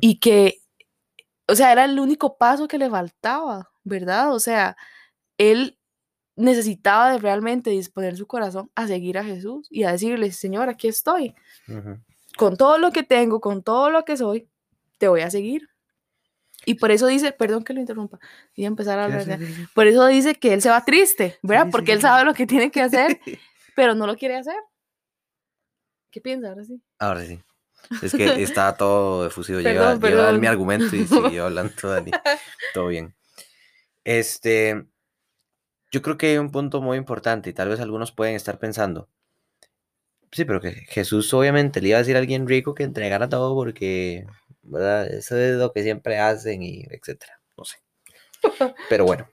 y 0.00 0.18
que, 0.18 0.60
o 1.48 1.54
sea, 1.54 1.72
era 1.72 1.86
el 1.86 1.98
único 1.98 2.36
paso 2.36 2.68
que 2.68 2.78
le 2.78 2.90
faltaba, 2.90 3.70
¿verdad? 3.82 4.34
O 4.34 4.38
sea, 4.38 4.76
él 5.38 5.78
necesitaba 6.36 7.10
de 7.10 7.18
realmente 7.18 7.70
disponer 7.70 8.16
su 8.16 8.26
corazón 8.26 8.70
a 8.74 8.86
seguir 8.86 9.18
a 9.18 9.24
Jesús 9.24 9.66
y 9.70 9.84
a 9.84 9.92
decirle, 9.92 10.30
Señor, 10.30 10.68
aquí 10.68 10.88
estoy. 10.88 11.34
Con 12.36 12.56
todo 12.56 12.78
lo 12.78 12.92
que 12.92 13.02
tengo, 13.02 13.40
con 13.40 13.62
todo 13.62 13.90
lo 13.90 14.04
que 14.04 14.16
soy, 14.16 14.48
te 14.98 15.08
voy 15.08 15.22
a 15.22 15.30
seguir. 15.30 15.68
Y 16.66 16.74
por 16.74 16.90
eso 16.90 17.06
dice, 17.06 17.32
perdón 17.32 17.64
que 17.64 17.72
lo 17.72 17.80
interrumpa, 17.80 18.18
voy 18.54 18.64
a 18.64 18.68
empezar 18.68 18.98
a 18.98 19.04
hablar. 19.04 19.38
Por 19.74 19.86
eso 19.86 20.06
dice 20.06 20.34
que 20.34 20.52
él 20.52 20.60
se 20.60 20.68
va 20.68 20.84
triste, 20.84 21.38
¿verdad? 21.42 21.68
Porque 21.70 21.92
él 21.92 22.00
sabe 22.00 22.24
lo 22.24 22.34
que 22.34 22.46
tiene 22.46 22.70
que 22.70 22.82
hacer, 22.82 23.20
pero 23.74 23.94
no 23.94 24.06
lo 24.06 24.16
quiere 24.16 24.36
hacer. 24.36 24.56
¿Qué 26.10 26.20
piensa 26.20 26.48
ahora 26.50 26.64
sí? 26.64 26.82
Ahora 26.98 27.24
sí. 27.24 27.40
Es 28.02 28.12
que 28.12 28.24
está 28.42 28.76
todo 28.76 29.26
efusivo. 29.26 29.60
llega, 29.60 29.92
a 29.92 30.32
mi 30.32 30.46
argumento 30.46 30.94
y 30.94 31.06
siguió 31.06 31.46
hablando 31.46 31.72
Dani. 31.82 32.10
Todo 32.74 32.88
bien. 32.88 33.14
Este, 34.04 34.86
yo 35.90 36.02
creo 36.02 36.16
que 36.16 36.28
hay 36.28 36.38
un 36.38 36.50
punto 36.50 36.80
muy 36.80 36.96
importante 36.96 37.50
y 37.50 37.52
tal 37.52 37.68
vez 37.68 37.80
algunos 37.80 38.12
pueden 38.12 38.34
estar 38.34 38.58
pensando. 38.58 39.08
Sí, 40.32 40.44
pero 40.44 40.60
que 40.60 40.72
Jesús 40.72 41.32
obviamente 41.32 41.80
le 41.80 41.88
iba 41.88 41.96
a 41.96 42.00
decir 42.00 42.16
a 42.16 42.18
alguien 42.18 42.46
rico 42.46 42.74
que 42.74 42.82
entregara 42.82 43.28
todo 43.28 43.54
porque 43.54 44.26
¿verdad? 44.68 45.08
Eso 45.12 45.36
es 45.36 45.56
lo 45.56 45.72
que 45.72 45.82
siempre 45.82 46.18
hacen 46.18 46.62
y 46.62 46.84
etcétera, 46.90 47.40
no 47.56 47.64
sé. 47.64 47.78
Pero 48.88 49.04
bueno, 49.04 49.30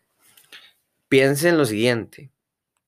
piensen 1.10 1.58
lo 1.58 1.66
siguiente. 1.66 2.32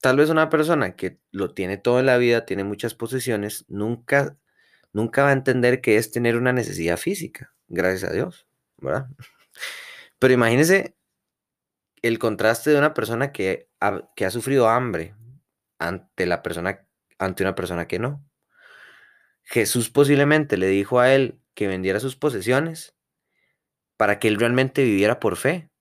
Tal 0.02 0.18
vez 0.18 0.30
una 0.30 0.50
persona 0.50 0.96
que 0.96 1.20
lo 1.32 1.54
tiene 1.54 1.78
todo 1.78 2.00
en 2.00 2.06
la 2.06 2.18
vida, 2.18 2.46
tiene 2.46 2.64
muchas 2.64 2.94
posesiones, 2.94 3.66
nunca, 3.68 4.38
nunca 4.94 5.24
va 5.24 5.30
a 5.30 5.34
entender 5.34 5.82
que 5.82 5.98
es 5.98 6.12
tener 6.12 6.36
una 6.36 6.54
necesidad 6.54 6.98
física, 6.98 7.54
gracias 7.68 8.10
a 8.10 8.14
Dios, 8.14 8.48
¿verdad? 8.78 9.08
Pero 10.20 10.34
imagínense 10.34 10.96
el 12.02 12.20
contraste 12.20 12.72
de 12.72 12.78
una 12.78 12.94
persona 12.94 13.32
que 13.32 13.70
ha, 13.80 14.10
que 14.16 14.26
ha 14.26 14.32
sufrido 14.32 14.70
hambre 14.70 15.16
ante 15.80 16.26
la 16.26 16.42
persona, 16.42 16.88
ante 17.20 17.44
una 17.44 17.56
persona 17.56 17.88
que 17.88 18.00
no. 18.00 18.24
Jesús 19.44 19.90
posiblemente 19.90 20.58
le 20.58 20.68
dijo 20.68 21.00
a 21.00 21.14
él, 21.14 21.40
que 21.58 21.68
vendiera 21.68 22.00
sus 22.00 22.16
posesiones 22.16 22.96
para 23.98 24.20
que 24.20 24.28
él 24.28 24.36
realmente 24.36 24.84
viviera 24.84 25.20
por 25.20 25.38
fe 25.38 25.72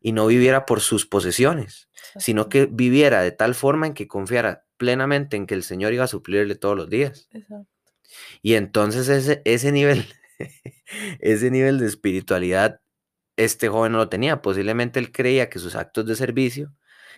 y 0.00 0.10
no 0.10 0.26
viviera 0.26 0.66
por 0.66 0.80
sus 0.80 1.06
posesiones, 1.06 1.88
sino 2.16 2.48
que 2.48 2.66
viviera 2.66 3.22
de 3.22 3.30
tal 3.30 3.54
forma 3.54 3.86
en 3.86 3.94
que 3.94 4.08
confiara 4.08 4.66
plenamente 4.76 5.36
en 5.36 5.46
que 5.46 5.54
el 5.54 5.62
Señor 5.62 5.92
iba 5.92 6.04
a 6.04 6.08
suplirle 6.08 6.56
todos 6.56 6.76
los 6.76 6.90
días. 6.90 7.28
Y 8.42 8.54
entonces 8.54 9.08
ese, 9.08 9.42
ese 9.44 9.72
nivel, 9.72 10.06
ese 11.20 11.50
nivel 11.50 11.78
de 11.78 11.86
espiritualidad, 11.86 12.80
este 13.36 13.68
joven 13.68 13.92
no 13.92 13.98
lo 13.98 14.08
tenía. 14.08 14.42
Posiblemente 14.42 14.98
él 14.98 15.12
creía 15.12 15.48
que 15.48 15.58
sus 15.58 15.74
actos 15.74 16.06
de 16.06 16.16
servicio 16.16 16.72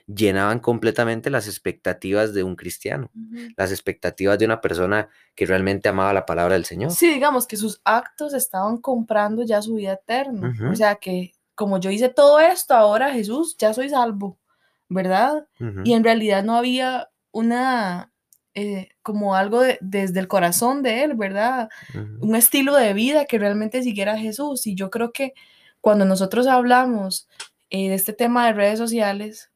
llenaban 0.06 0.58
completamente 0.58 1.30
las 1.30 1.46
expectativas 1.46 2.34
de 2.34 2.42
un 2.42 2.56
cristiano, 2.56 3.10
las 3.56 3.70
expectativas 3.70 4.38
de 4.38 4.44
una 4.44 4.60
persona 4.60 5.08
que 5.34 5.46
realmente 5.46 5.88
amaba 5.88 6.12
la 6.12 6.26
palabra 6.26 6.54
del 6.54 6.64
Señor. 6.64 6.90
Sí, 6.90 7.12
digamos 7.12 7.46
que 7.46 7.56
sus 7.56 7.80
actos 7.84 8.34
estaban 8.34 8.78
comprando 8.78 9.44
ya 9.44 9.62
su 9.62 9.74
vida 9.74 9.92
eterna. 9.92 10.54
O 10.70 10.74
sea 10.74 10.96
que 10.96 11.32
como 11.54 11.78
yo 11.78 11.90
hice 11.90 12.08
todo 12.08 12.40
esto, 12.40 12.74
ahora 12.74 13.12
Jesús, 13.12 13.56
ya 13.58 13.74
soy 13.74 13.90
salvo, 13.90 14.38
¿verdad? 14.88 15.46
Y 15.84 15.92
en 15.92 16.04
realidad 16.04 16.42
no 16.42 16.56
había 16.56 17.10
una, 17.32 18.09
eh, 18.60 18.88
como 19.02 19.34
algo 19.34 19.62
desde 19.80 20.20
el 20.20 20.28
corazón 20.28 20.82
de 20.82 21.04
él, 21.04 21.14
¿verdad? 21.14 21.68
Un 22.20 22.36
estilo 22.36 22.74
de 22.76 22.92
vida 22.92 23.24
que 23.24 23.38
realmente 23.38 23.82
siguiera 23.82 24.12
a 24.12 24.18
Jesús. 24.18 24.66
Y 24.66 24.74
yo 24.74 24.90
creo 24.90 25.12
que 25.12 25.34
cuando 25.80 26.04
nosotros 26.04 26.46
hablamos 26.46 27.28
eh, 27.70 27.88
de 27.88 27.94
este 27.94 28.12
tema 28.12 28.46
de 28.46 28.52
redes 28.52 28.78
sociales, 28.78 29.50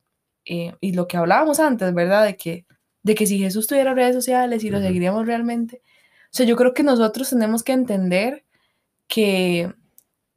eh, 0.46 0.74
y 0.80 0.92
lo 0.92 1.08
que 1.08 1.16
hablábamos 1.16 1.60
antes, 1.60 1.92
¿verdad? 1.94 2.24
De 2.24 2.36
que, 2.36 2.66
de 3.02 3.14
que 3.14 3.26
si 3.26 3.38
Jesús 3.38 3.66
tuviera 3.66 3.94
redes 3.94 4.14
sociales 4.14 4.64
y 4.64 4.70
lo 4.70 4.80
seguiríamos 4.80 5.26
realmente. 5.26 5.82
O 6.26 6.36
sea, 6.36 6.46
yo 6.46 6.56
creo 6.56 6.74
que 6.74 6.82
nosotros 6.82 7.30
tenemos 7.30 7.62
que 7.62 7.72
entender 7.72 8.44
que 9.08 9.72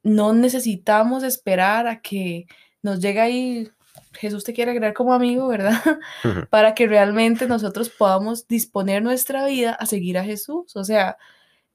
no 0.02 0.32
necesitamos 0.32 1.22
esperar 1.24 1.86
a 1.86 2.00
que 2.00 2.46
nos 2.82 3.00
llegue 3.00 3.20
ahí, 3.20 3.70
Jesús 4.12 4.44
te 4.44 4.52
quiere 4.54 4.76
crear 4.76 4.94
como 4.94 5.12
amigo, 5.12 5.48
¿verdad? 5.48 5.82
Para 6.50 6.74
que 6.74 6.86
realmente 6.86 7.46
nosotros 7.46 7.90
podamos 7.90 8.46
disponer 8.48 9.02
nuestra 9.02 9.46
vida 9.46 9.72
a 9.72 9.86
seguir 9.86 10.18
a 10.18 10.24
Jesús. 10.24 10.76
O 10.76 10.84
sea, 10.84 11.16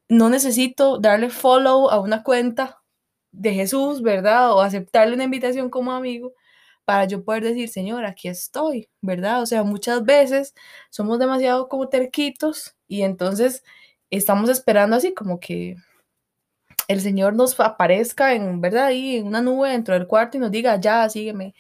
no 0.10 0.30
necesito 0.30 1.00
darle 1.00 1.30
follow 1.30 1.90
a 1.90 2.00
una 2.00 2.24
cuenta 2.24 2.82
de 3.32 3.54
Jesús, 3.54 4.02
¿verdad? 4.02 4.54
O 4.54 4.62
aceptarle 4.62 5.16
una 5.16 5.26
invitación 5.26 5.70
como 5.70 5.92
amigo 5.92 6.34
para 6.86 7.06
yo 7.06 7.24
poder 7.24 7.44
decir, 7.44 7.70
Señor, 7.70 8.06
aquí 8.06 8.28
estoy, 8.28 8.90
¿verdad? 9.02 9.42
O 9.42 9.46
sea, 9.46 9.64
muchas 9.64 10.04
veces 10.04 10.54
somos 10.90 11.20
demasiado 11.20 11.70
como 11.70 11.90
terquitos 11.90 12.76
y 12.88 13.04
entonces 13.04 13.64
estamos 14.10 14.50
esperando 14.50 14.96
así 14.96 15.14
como 15.14 15.40
que 15.40 15.78
el 16.88 17.02
Señor 17.02 17.34
nos 17.36 17.60
aparezca 17.60 18.34
en, 18.34 18.62
¿verdad? 18.62 18.86
Ahí 18.86 19.18
en 19.18 19.28
una 19.28 19.42
nube 19.42 19.70
dentro 19.70 19.94
del 19.94 20.08
cuarto 20.08 20.38
y 20.38 20.40
nos 20.40 20.52
diga, 20.52 20.80
ya, 20.80 21.10
sígueme. 21.10 21.56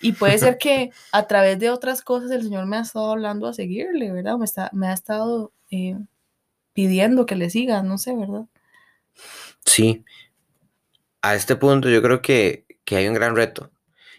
Y 0.00 0.12
puede 0.12 0.38
ser 0.38 0.58
que 0.58 0.90
a 1.12 1.26
través 1.26 1.58
de 1.58 1.70
otras 1.70 2.02
cosas 2.02 2.30
el 2.30 2.42
Señor 2.42 2.66
me 2.66 2.76
ha 2.76 2.80
estado 2.80 3.10
hablando 3.10 3.46
a 3.46 3.54
seguirle, 3.54 4.12
¿verdad? 4.12 4.36
Me, 4.36 4.44
está, 4.44 4.70
me 4.72 4.88
ha 4.88 4.92
estado 4.92 5.52
eh, 5.70 5.96
pidiendo 6.74 7.24
que 7.24 7.36
le 7.36 7.48
siga, 7.48 7.82
no 7.82 7.96
sé, 7.96 8.14
¿verdad? 8.14 8.44
Sí. 9.64 10.04
A 11.22 11.34
este 11.34 11.56
punto 11.56 11.88
yo 11.88 12.02
creo 12.02 12.20
que, 12.20 12.66
que 12.84 12.96
hay 12.96 13.08
un 13.08 13.14
gran 13.14 13.34
reto. 13.34 13.70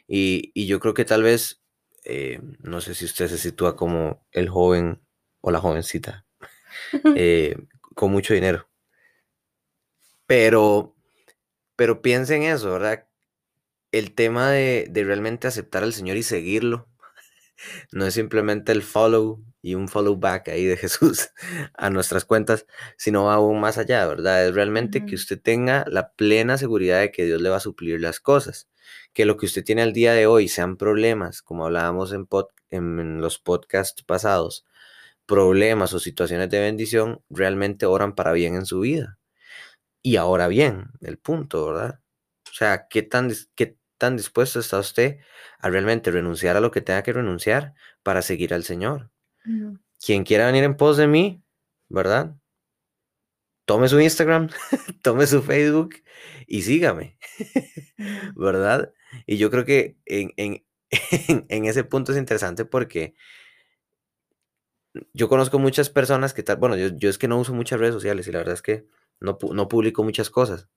Y, 0.08 0.66
yo 0.66 0.80
creo 0.80 0.94
que 0.94 1.06
tal 1.06 1.24
vez, 1.24 1.62
eh, 2.06 2.40
no 2.60 2.82
sé 2.82 2.96
si 2.96 3.06
usted 3.06 3.28
se 3.28 3.38
sitúa 3.38 3.76
como 3.76 4.26
el 4.32 4.50
joven 4.50 5.02
o 5.42 5.52
la 5.52 5.60
jovencita 5.60 6.26
eh, 7.16 7.58
con 7.94 8.12
mucho 8.12 8.34
dinero. 8.34 8.68
Pero, 10.26 10.96
pero 11.76 12.02
piense 12.02 12.36
en 12.36 12.44
eso, 12.44 12.72
¿verdad? 12.72 13.07
El 13.92 14.14
tema 14.14 14.52
de, 14.52 14.88
de 14.90 15.04
realmente 15.04 15.48
aceptar 15.48 15.84
al 15.84 15.94
Señor 15.94 16.18
y 16.18 16.24
seguirlo 16.24 16.88
no 17.92 18.06
es 18.06 18.14
simplemente 18.14 18.72
el 18.72 18.84
follow 18.84 19.44
y 19.62 19.76
un 19.76 19.88
follow 19.88 20.18
back 20.18 20.50
ahí 20.50 20.66
de 20.66 20.78
Jesús 20.78 21.30
a 21.74 21.90
nuestras 21.90 22.26
cuentas, 22.26 22.66
sino 22.98 23.26
va 23.26 23.36
aún 23.36 23.60
más 23.60 23.78
allá, 23.78 24.06
¿verdad? 24.08 24.48
Es 24.48 24.54
realmente 24.54 25.06
que 25.06 25.16
usted 25.16 25.42
tenga 25.42 25.86
la 25.88 26.12
plena 26.14 26.58
seguridad 26.58 27.00
de 27.00 27.12
que 27.12 27.26
Dios 27.26 27.42
le 27.42 27.50
va 27.50 27.58
a 27.58 27.62
suplir 27.62 28.00
las 28.02 28.20
cosas 28.20 28.68
que 29.14 29.26
lo 29.26 29.38
que 29.38 29.48
usted 29.48 29.64
tiene 29.64 29.82
al 29.82 29.94
día 29.94 30.14
de 30.14 30.28
hoy 30.28 30.48
sean 30.48 30.78
problemas, 30.78 31.42
como 31.42 31.66
hablábamos 31.66 32.14
en, 32.14 32.28
en 32.70 33.20
los 33.22 33.40
podcasts 33.40 34.04
pasados, 34.04 34.66
problemas 35.26 35.94
o 35.94 36.00
situaciones 36.00 36.50
de 36.50 36.60
bendición, 36.60 37.22
realmente 37.30 37.86
oran 37.86 38.16
para 38.16 38.32
bien 38.34 38.56
en 38.56 38.66
su 38.66 38.82
vida. 38.82 39.20
Y 40.04 40.18
ahora 40.18 40.48
bien, 40.48 40.92
el 41.02 41.18
punto, 41.18 41.68
¿verdad? 41.68 42.00
O 42.52 42.54
sea, 42.54 42.88
¿qué 42.88 43.04
tan, 43.04 43.32
qué 43.56 43.78
tan 43.98 44.18
dispuesto 44.18 44.60
está 44.60 44.80
usted 44.80 45.20
a 45.60 45.70
realmente 45.70 46.12
renunciar 46.12 46.58
a 46.58 46.62
lo 46.62 46.72
que 46.72 46.82
tenga 46.82 47.04
que 47.04 47.14
renunciar 47.14 47.74
para 48.04 48.22
seguir 48.22 48.54
al 48.54 48.64
Señor? 48.64 49.12
quien 50.04 50.24
quiera 50.24 50.46
venir 50.46 50.64
en 50.64 50.76
pos 50.76 50.98
de 50.98 51.08
mí, 51.08 51.44
¿verdad? 51.90 52.36
Tome 53.66 53.88
su 53.88 54.00
Instagram, 54.00 54.50
tome 55.02 55.28
su 55.28 55.42
Facebook 55.42 55.96
y 56.48 56.62
sígame, 56.62 57.18
¿verdad? 58.36 58.94
Y 59.26 59.38
yo 59.38 59.50
creo 59.52 59.66
que 59.66 59.98
en, 60.06 60.32
en, 60.38 60.66
en 61.50 61.66
ese 61.66 61.84
punto 61.84 62.12
es 62.12 62.18
interesante 62.18 62.66
porque 62.66 63.16
yo 65.14 65.30
conozco 65.30 65.60
muchas 65.60 65.90
personas 65.90 66.34
que 66.34 66.44
tal, 66.44 66.58
bueno, 66.58 66.76
yo, 66.76 66.90
yo, 66.96 67.10
es 67.10 67.18
que 67.18 67.28
no 67.28 67.40
uso 67.40 67.54
muchas 67.54 67.80
redes 67.80 67.94
sociales 67.94 68.28
y 68.28 68.32
la 68.32 68.40
verdad 68.40 68.56
es 68.56 68.62
que 68.62 68.88
no, 69.20 69.38
no 69.52 69.68
publico 69.68 70.04
muchas 70.04 70.30
cosas, 70.30 70.70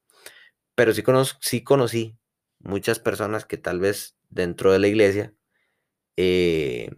pero 0.74 0.92
sí, 0.94 1.02
conozco, 1.02 1.38
sí 1.42 1.62
conocí 1.62 2.16
muchas 2.59 2.98
personas 2.98 3.44
que 3.44 3.56
tal 3.56 3.80
vez 3.80 4.16
dentro 4.28 4.72
de 4.72 4.78
la 4.78 4.88
iglesia, 4.88 5.35
eh, 6.16 6.90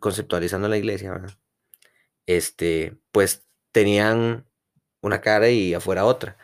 conceptualizando 0.00 0.68
la 0.68 0.78
iglesia, 0.78 1.12
¿verdad? 1.12 1.38
Este, 2.26 2.96
pues 3.12 3.46
tenían 3.72 4.46
una 5.00 5.20
cara 5.20 5.50
y 5.50 5.74
afuera 5.74 6.04
otra. 6.04 6.36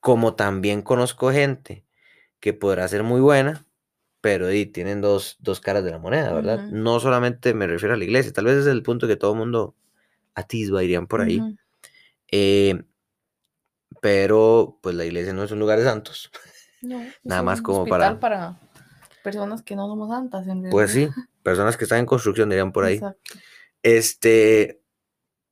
Como 0.00 0.34
también 0.34 0.82
conozco 0.82 1.30
gente 1.32 1.84
que 2.40 2.52
podrá 2.52 2.86
ser 2.88 3.02
muy 3.02 3.20
buena, 3.20 3.66
pero 4.20 4.52
y, 4.52 4.66
tienen 4.66 5.00
dos, 5.00 5.36
dos, 5.40 5.60
caras 5.60 5.84
de 5.84 5.90
la 5.90 5.98
moneda, 5.98 6.32
¿verdad? 6.32 6.58
Uh 6.58 6.68
-huh. 6.68 6.72
No 6.72 7.00
solamente 7.00 7.54
me 7.54 7.66
refiero 7.66 7.94
a 7.94 7.96
la 7.98 8.04
iglesia, 8.04 8.32
tal 8.32 8.46
vez 8.46 8.56
es 8.58 8.66
el 8.66 8.82
punto 8.82 9.06
que 9.06 9.16
todo 9.16 9.32
el 9.32 9.38
mundo 9.38 9.74
atisba, 10.34 10.82
irían 10.84 11.06
por 11.06 11.20
ahí. 11.22 11.40
Uh 11.40 11.44
-huh. 11.44 11.58
eh, 12.32 12.84
pero 14.00 14.78
pues 14.82 14.94
la 14.94 15.04
iglesia 15.04 15.32
no 15.32 15.44
es 15.44 15.50
un 15.50 15.58
lugar 15.58 15.78
de 15.78 15.84
santos. 15.84 16.30
No, 16.82 17.00
Nada 17.24 17.42
más 17.42 17.62
como 17.62 17.86
para... 17.86 18.18
para 18.20 18.58
personas 19.22 19.62
que 19.62 19.74
no 19.74 19.88
somos 19.88 20.10
santas. 20.10 20.46
En 20.46 20.68
pues 20.70 20.92
sí, 20.92 21.08
personas 21.42 21.76
que 21.76 21.84
están 21.84 22.00
en 22.00 22.06
construcción, 22.06 22.48
dirían 22.48 22.72
por 22.72 22.84
ahí. 22.84 22.94
Exacto. 22.94 23.34
Este, 23.82 24.82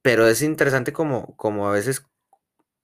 pero 0.03 0.27
es 0.27 0.43
interesante 0.43 0.93
como, 0.93 1.37
como 1.37 1.69
a 1.69 1.73
veces, 1.73 2.05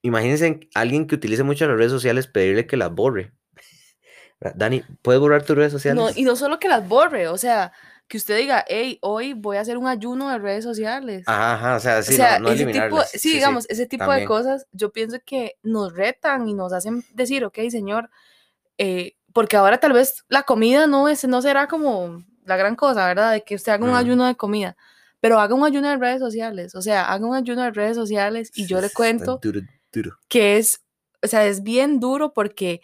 imagínense 0.03 0.69
alguien 0.75 1.07
que 1.07 1.15
utilice 1.15 1.43
mucho 1.43 1.67
las 1.67 1.77
redes 1.77 1.93
sociales, 1.93 2.27
pedirle 2.27 2.67
que 2.67 2.77
las 2.77 2.93
borre. 2.93 3.33
Dani, 4.55 4.83
¿puedes 5.03 5.21
borrar 5.21 5.43
tus 5.43 5.57
redes 5.57 5.73
sociales? 5.73 6.03
No, 6.03 6.11
y 6.15 6.25
no 6.25 6.37
solo 6.37 6.59
que 6.59 6.69
las 6.69 6.89
borre, 6.89 7.29
o 7.29 7.39
sea, 7.39 7.73
que 8.09 8.17
usted 8.17 8.39
diga, 8.39 8.65
hey, 8.69 8.99
hoy 9.03 9.35
voy 9.35 9.59
a 9.59 9.61
hacer 9.61 9.77
un 9.77 9.87
ayuno 9.87 10.31
de 10.31 10.39
redes 10.39 10.65
sociales. 10.65 11.25
Ajá, 11.27 11.55
ajá 11.55 11.77
o 11.77 11.81
sea, 11.81 12.03
sí, 12.03 12.15
o 12.15 12.17
sea, 12.17 12.39
no, 12.39 12.49
no 12.49 12.55
ese 12.55 12.67
tipo, 12.67 13.03
sí, 13.03 13.19
sí, 13.19 13.33
digamos, 13.35 13.65
sí, 13.65 13.69
ese 13.73 13.87
tipo 13.87 14.05
también. 14.05 14.21
de 14.21 14.27
cosas, 14.27 14.67
yo 14.73 14.91
pienso 14.93 15.19
que 15.25 15.57
nos 15.63 15.93
retan 15.95 16.49
y 16.49 16.55
nos 16.55 16.73
hacen 16.73 17.05
decir, 17.13 17.45
ok, 17.45 17.59
señor, 17.71 18.11
eh, 18.79 19.17
porque 19.33 19.57
ahora 19.57 19.79
tal 19.79 19.93
vez 19.93 20.25
la 20.29 20.45
comida 20.45 20.87
no, 20.87 21.09
es, 21.09 21.25
no 21.29 21.43
será 21.43 21.67
como 21.69 22.25
la 22.45 22.57
gran 22.57 22.77
cosa, 22.77 23.07
¿verdad? 23.07 23.33
De 23.33 23.43
que 23.45 23.55
usted 23.57 23.73
haga 23.73 23.85
un 23.85 23.91
Mm. 23.93 23.95
ayuno 23.97 24.27
de 24.27 24.37
comida, 24.37 24.77
pero 25.21 25.39
haga 25.39 25.55
un 25.55 25.65
ayuno 25.65 25.89
de 25.91 25.97
redes 25.99 26.21
sociales, 26.21 26.75
o 26.75 26.81
sea, 26.83 27.13
haga 27.13 27.27
un 27.27 27.35
ayuno 27.37 27.63
de 27.63 27.73
redes 27.73 27.97
sociales 27.97 28.51
y 28.55 28.67
yo 28.67 28.81
le 28.81 28.89
cuento 28.95 29.39
duro, 29.43 29.61
duro. 29.93 30.17
que 30.29 30.57
es, 30.57 30.81
o 31.23 31.27
sea, 31.27 31.45
es 31.47 31.63
bien 31.63 32.01
duro 32.01 32.33
porque 32.33 32.81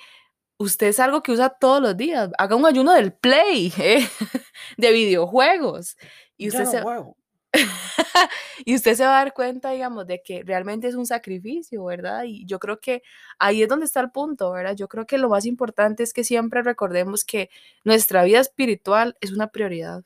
usted 0.58 0.88
es 0.88 1.00
algo 1.00 1.22
que 1.22 1.32
usa 1.32 1.50
todos 1.50 1.80
los 1.80 1.96
días. 1.96 2.30
Haga 2.38 2.56
un 2.56 2.66
ayuno 2.66 2.92
del 2.92 3.12
play, 3.12 3.72
¿eh? 3.78 4.08
de 4.76 4.92
videojuegos. 4.92 5.96
Y 6.36 6.48
usted, 6.48 6.64
se, 6.64 6.80
no 6.80 7.16
y 8.64 8.74
usted 8.74 8.94
se 8.94 9.04
va 9.04 9.20
a 9.20 9.24
dar 9.24 9.34
cuenta, 9.34 9.70
digamos, 9.70 10.06
de 10.06 10.22
que 10.22 10.42
realmente 10.44 10.88
es 10.88 10.94
un 10.94 11.06
sacrificio, 11.06 11.84
¿verdad? 11.84 12.24
Y 12.24 12.44
yo 12.46 12.58
creo 12.58 12.80
que 12.80 13.02
ahí 13.38 13.62
es 13.62 13.68
donde 13.68 13.86
está 13.86 14.00
el 14.00 14.10
punto, 14.10 14.50
¿verdad? 14.52 14.74
Yo 14.74 14.88
creo 14.88 15.06
que 15.06 15.18
lo 15.18 15.28
más 15.28 15.46
importante 15.46 16.02
es 16.02 16.12
que 16.12 16.24
siempre 16.24 16.62
recordemos 16.62 17.24
que 17.24 17.50
nuestra 17.84 18.24
vida 18.24 18.40
espiritual 18.40 19.16
es 19.20 19.32
una 19.32 19.48
prioridad. 19.48 20.02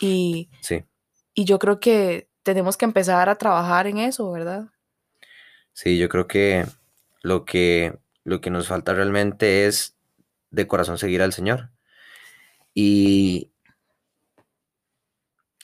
Y, 0.00 0.50
Sí, 0.60 0.84
y 1.34 1.44
yo 1.44 1.58
creo 1.58 1.80
que 1.80 2.28
tenemos 2.42 2.76
que 2.76 2.84
empezar 2.84 3.28
a 3.28 3.36
trabajar 3.36 3.86
en 3.86 3.98
eso, 3.98 4.30
¿verdad? 4.30 4.68
sí, 5.74 5.96
yo 5.96 6.08
creo 6.10 6.26
que 6.26 6.66
lo 7.22 7.44
que, 7.46 7.98
lo 8.24 8.40
que 8.40 8.50
nos 8.50 8.68
falta 8.68 8.94
realmente 8.94 9.66
es 9.66 9.96
de 10.50 10.66
corazón 10.66 10.98
seguir 10.98 11.22
al 11.22 11.32
Señor. 11.32 11.70
Y, 12.74 13.50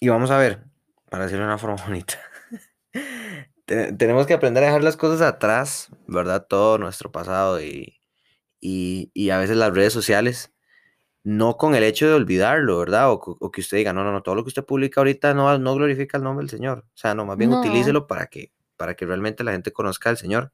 y 0.01 0.09
vamos 0.09 0.31
a 0.31 0.39
ver, 0.39 0.65
para 1.11 1.25
decirlo 1.25 1.45
de 1.45 1.49
una 1.51 1.59
forma 1.59 1.77
bonita, 1.87 2.19
te- 3.65 3.93
tenemos 3.93 4.27
que 4.27 4.35
aprender 4.35 4.63
a 4.65 4.67
dejar 4.69 4.85
las 4.85 4.97
cosas 4.97 5.21
atrás, 5.23 5.91
¿verdad? 6.07 6.47
Todo 6.49 6.79
nuestro 6.79 7.13
pasado 7.13 7.61
y, 7.63 8.01
y, 8.61 9.11
y 9.15 9.31
a 9.31 9.39
veces 9.39 9.57
las 9.57 9.75
redes 9.75 9.93
sociales, 9.93 10.53
no 11.25 11.57
con 11.57 11.75
el 11.75 11.85
hecho 11.85 12.09
de 12.09 12.15
olvidarlo, 12.15 12.79
¿verdad? 12.81 13.11
O, 13.13 13.15
o 13.41 13.51
que 13.53 13.61
usted 13.63 13.79
diga, 13.79 13.93
no, 13.95 14.05
no, 14.05 14.13
no, 14.13 14.23
todo 14.23 14.35
lo 14.37 14.45
que 14.45 14.49
usted 14.49 14.65
publica 14.65 15.01
ahorita 15.01 15.35
no, 15.35 15.59
no 15.59 15.75
glorifica 15.75 16.19
el 16.19 16.25
nombre 16.25 16.45
del 16.45 16.51
Señor. 16.51 16.81
O 16.89 16.97
sea, 16.99 17.15
no, 17.15 17.27
más 17.27 17.39
bien 17.39 17.51
No. 17.51 17.57
utilícelo 17.57 18.07
para 18.07 18.27
que, 18.29 18.53
para 18.77 18.97
que 18.97 19.07
realmente 19.07 19.45
la 19.45 19.53
gente 19.53 19.73
conozca 19.73 20.11
al 20.11 20.19
Señor. 20.19 20.53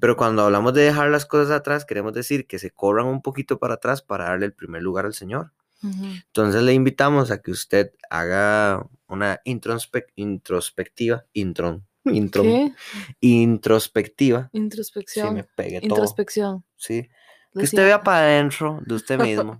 Pero 0.00 0.16
cuando 0.16 0.42
hablamos 0.42 0.74
de 0.74 0.82
dejar 0.82 1.10
las 1.10 1.26
cosas 1.26 1.50
atrás, 1.50 1.84
queremos 1.84 2.12
decir 2.14 2.46
que 2.46 2.58
se 2.58 2.70
corran 2.70 3.06
un 3.06 3.22
poquito 3.22 3.58
para 3.58 3.74
atrás 3.74 4.02
para 4.02 4.24
darle 4.24 4.46
el 4.46 4.52
primer 4.52 4.82
lugar 4.82 5.04
al 5.06 5.14
Señor. 5.14 5.52
Entonces 5.84 6.62
le 6.62 6.74
invitamos 6.74 7.30
a 7.32 7.42
que 7.42 7.50
usted 7.50 7.90
haga 8.08 8.86
una 9.08 9.40
introspec- 9.44 10.12
introspectiva, 10.14 11.24
intron, 11.32 11.84
intron, 12.04 12.44
¿Qué? 12.46 12.72
introspectiva. 13.20 14.48
Sí, 14.52 14.58
Introspección. 14.58 15.34
me 15.34 15.44
pegué 15.44 15.80
todo. 15.80 15.88
Introspección. 15.90 16.64
Sí. 16.76 17.08
lo 17.52 17.60
Que 17.60 17.64
usted 17.64 17.84
vea 17.84 18.02
para 18.02 18.18
adentro 18.26 18.80
de 18.86 18.94
usted 18.94 19.18
mismo 19.20 19.58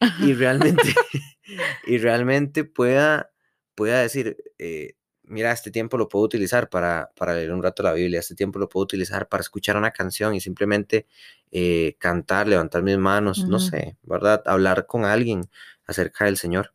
y 0.20 0.34
realmente, 0.34 0.82
y 1.86 1.98
realmente 1.98 2.64
pueda, 2.64 3.30
pueda 3.76 4.00
decir, 4.02 4.36
eh, 4.58 4.94
mira, 5.30 5.52
este 5.52 5.70
tiempo 5.70 5.96
lo 5.96 6.08
puedo 6.08 6.24
utilizar 6.24 6.68
para, 6.68 7.10
para 7.16 7.34
leer 7.34 7.52
un 7.52 7.62
rato 7.62 7.82
la 7.82 7.92
Biblia, 7.92 8.20
este 8.20 8.34
tiempo 8.34 8.58
lo 8.58 8.68
puedo 8.68 8.84
utilizar 8.84 9.28
para 9.28 9.40
escuchar 9.40 9.76
una 9.76 9.90
canción 9.92 10.34
y 10.34 10.40
simplemente 10.40 11.06
eh, 11.50 11.96
cantar, 11.98 12.46
levantar 12.48 12.82
mis 12.82 12.98
manos, 12.98 13.48
no 13.48 13.56
Ujú. 13.56 13.66
sé, 13.66 13.96
¿verdad? 14.02 14.42
Hablar 14.46 14.86
con 14.86 15.04
alguien 15.04 15.42
acerca 15.86 16.26
del 16.26 16.36
Señor 16.36 16.74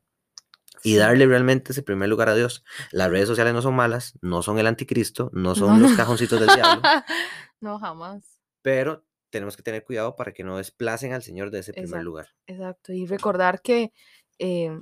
y 0.83 0.95
darle 0.97 1.25
realmente 1.25 1.71
ese 1.71 1.83
primer 1.83 2.09
lugar 2.09 2.29
a 2.29 2.35
Dios. 2.35 2.63
Las 2.91 3.09
redes 3.09 3.27
sociales 3.27 3.53
no 3.53 3.61
son 3.61 3.75
malas, 3.75 4.13
no 4.21 4.41
son 4.41 4.59
el 4.59 4.67
anticristo, 4.67 5.29
no 5.33 5.49
No, 5.49 5.55
son 5.55 5.81
los 5.81 5.91
no. 5.91 5.97
cajoncitos 5.97 6.39
del 6.39 6.49
diablo, 6.49 6.81
No, 7.61 7.79
jamás. 7.79 8.39
pero 8.61 9.05
tenemos 9.29 9.57
que 9.57 9.63
tener 9.63 9.83
cuidado 9.83 10.15
para 10.15 10.31
que 10.33 10.43
no 10.43 10.57
desplacen 10.57 11.11
al 11.13 11.23
Señor 11.23 11.51
de 11.51 11.59
ese 11.59 11.73
primer 11.73 11.87
Exacto. 11.87 12.03
lugar. 12.03 12.27
Exacto. 12.47 12.93
Y 12.93 13.05
recordar 13.05 13.61
que, 13.61 13.91
eh, 14.39 14.79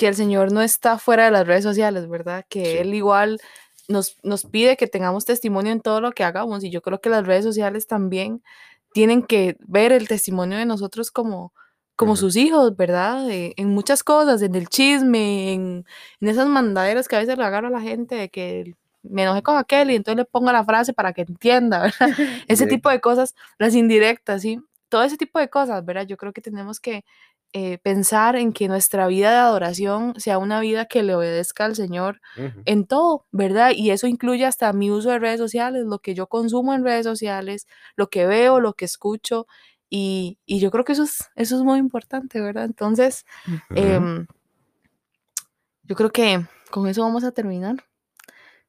que 0.00 0.08
el 0.08 0.14
Señor 0.14 0.50
no 0.50 0.62
está 0.62 0.98
fuera 0.98 1.26
de 1.26 1.30
las 1.30 1.46
redes 1.46 1.62
sociales, 1.62 2.08
¿verdad? 2.08 2.46
Que 2.48 2.64
Sí. 2.64 2.78
Él 2.78 2.94
igual 2.94 3.38
nos, 3.86 4.16
nos 4.22 4.46
pide 4.46 4.78
que 4.78 4.86
tengamos 4.86 5.26
testimonio 5.26 5.72
en 5.72 5.82
todo 5.82 6.00
lo 6.00 6.12
que 6.12 6.24
hagamos. 6.24 6.64
Y 6.64 6.70
yo 6.70 6.80
creo 6.80 7.02
que 7.02 7.10
las 7.10 7.26
redes 7.26 7.44
sociales 7.44 7.86
también 7.86 8.42
tienen 8.94 9.22
que 9.22 9.58
ver 9.60 9.92
el 9.92 10.08
testimonio 10.08 10.56
de 10.56 10.64
nosotros 10.64 11.10
como, 11.10 11.52
como 11.96 12.16
sus 12.16 12.36
hijos, 12.36 12.74
¿verdad? 12.76 13.26
En 13.28 13.68
muchas 13.68 14.02
cosas, 14.02 14.40
en 14.40 14.54
el 14.54 14.68
chisme, 14.70 15.52
en, 15.52 15.84
en 16.22 16.28
esas 16.28 16.48
mandaderas 16.48 17.06
que 17.06 17.16
a 17.16 17.18
veces 17.18 17.36
le 17.36 17.44
agarra 17.44 17.68
a 17.68 17.70
la 17.70 17.82
gente 17.82 18.14
de 18.14 18.30
que 18.30 18.74
me 19.02 19.24
enojé 19.24 19.42
con 19.42 19.58
aquel 19.58 19.90
y 19.90 19.96
entonces 19.96 20.16
le 20.16 20.24
pongo 20.24 20.50
la 20.50 20.64
frase 20.64 20.94
para 20.94 21.12
que 21.12 21.22
entienda, 21.28 21.82
¿verdad? 21.82 22.16
Ese 22.48 22.66
tipo 22.66 22.88
de 22.88 23.02
cosas, 23.02 23.34
las 23.58 23.74
indirectas, 23.74 24.40
¿sí? 24.40 24.60
Todo 24.88 25.02
ese 25.02 25.18
tipo 25.18 25.38
de 25.38 25.50
cosas, 25.50 25.84
¿verdad? 25.84 26.06
Yo 26.06 26.16
creo 26.16 26.32
que 26.32 26.40
tenemos 26.40 26.80
que 26.80 27.04
eh, 27.52 27.78
pensar 27.78 28.36
en 28.36 28.52
que 28.52 28.68
nuestra 28.68 29.08
vida 29.08 29.32
de 29.32 29.38
adoración 29.38 30.14
sea 30.18 30.38
una 30.38 30.60
vida 30.60 30.84
que 30.84 31.02
le 31.02 31.16
obedezca 31.16 31.64
al 31.64 31.74
Señor 31.74 32.20
en 32.64 32.86
todo, 32.86 33.26
¿verdad? 33.32 33.72
Y 33.74 33.90
eso 33.90 34.06
incluye 34.06 34.46
hasta 34.46 34.72
mi 34.72 34.90
uso 34.92 35.10
de 35.10 35.18
redes 35.18 35.40
sociales, 35.40 35.84
lo 35.84 35.98
que 35.98 36.14
yo 36.14 36.28
consumo 36.28 36.74
en 36.74 36.84
redes 36.84 37.04
sociales, 37.04 37.66
lo 37.96 38.08
que 38.08 38.26
veo, 38.26 38.60
lo 38.60 38.74
que 38.74 38.84
escucho. 38.84 39.48
Y, 39.88 40.38
y 40.46 40.60
yo 40.60 40.70
creo 40.70 40.84
que 40.84 40.92
eso 40.92 41.02
es, 41.02 41.28
eso 41.34 41.56
es 41.56 41.62
muy 41.62 41.80
importante, 41.80 42.40
¿verdad? 42.40 42.66
Entonces, 42.66 43.26
em, 43.74 44.26
yo 45.82 45.96
creo 45.96 46.12
que 46.12 46.46
con 46.70 46.86
eso 46.86 47.02
vamos 47.02 47.24
a 47.24 47.32
terminar. 47.32 47.84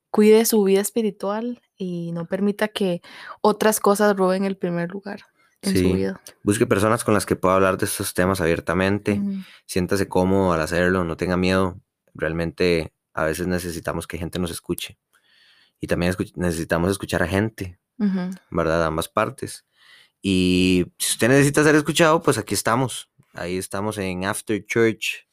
Cuide 0.09 0.45
su 0.45 0.63
vida 0.63 0.81
espiritual 0.81 1.61
y 1.77 2.11
no 2.13 2.25
permita 2.25 2.67
que 2.67 3.01
otras 3.41 3.79
cosas 3.79 4.15
roben 4.17 4.43
el 4.43 4.57
primer 4.57 4.89
lugar 4.89 5.30
en 5.61 5.73
su 5.73 5.77
Sí, 5.79 5.93
vida. 5.93 6.21
busque 6.43 6.65
personas 6.65 7.03
con 7.03 7.13
las 7.13 7.25
que 7.25 7.35
pueda 7.35 7.55
hablar 7.55 7.77
de 7.77 7.85
estos 7.85 8.13
temas 8.13 8.41
abiertamente. 8.41 9.21
Siéntase 9.65 10.07
cómodo 10.07 10.53
al 10.53 10.61
hacerlo, 10.61 11.03
no 11.03 11.17
tenga 11.17 11.37
miedo. 11.37 11.79
Realmente 12.13 12.93
a 13.13 13.25
veces 13.25 13.47
necesitamos 13.47 14.07
que 14.07 14.17
gente 14.17 14.39
nos 14.39 14.51
escuche. 14.51 14.97
Y 15.79 15.87
también 15.87 16.11
escuch- 16.13 16.33
necesitamos 16.35 16.91
escuchar 16.91 17.23
a 17.23 17.27
gente, 17.27 17.79
Ujú. 17.97 18.29
¿verdad? 18.51 18.85
Ambas 18.85 19.07
partes. 19.09 19.65
Y 20.21 20.85
si 20.99 21.13
usted 21.13 21.29
necesita 21.29 21.63
ser 21.63 21.75
escuchado, 21.75 22.21
pues 22.21 22.37
aquí 22.37 22.53
estamos. 22.53 23.09
Ahí 23.33 23.57
estamos 23.57 23.97
en 23.97 24.25
After 24.25 24.63
Church 24.65 25.27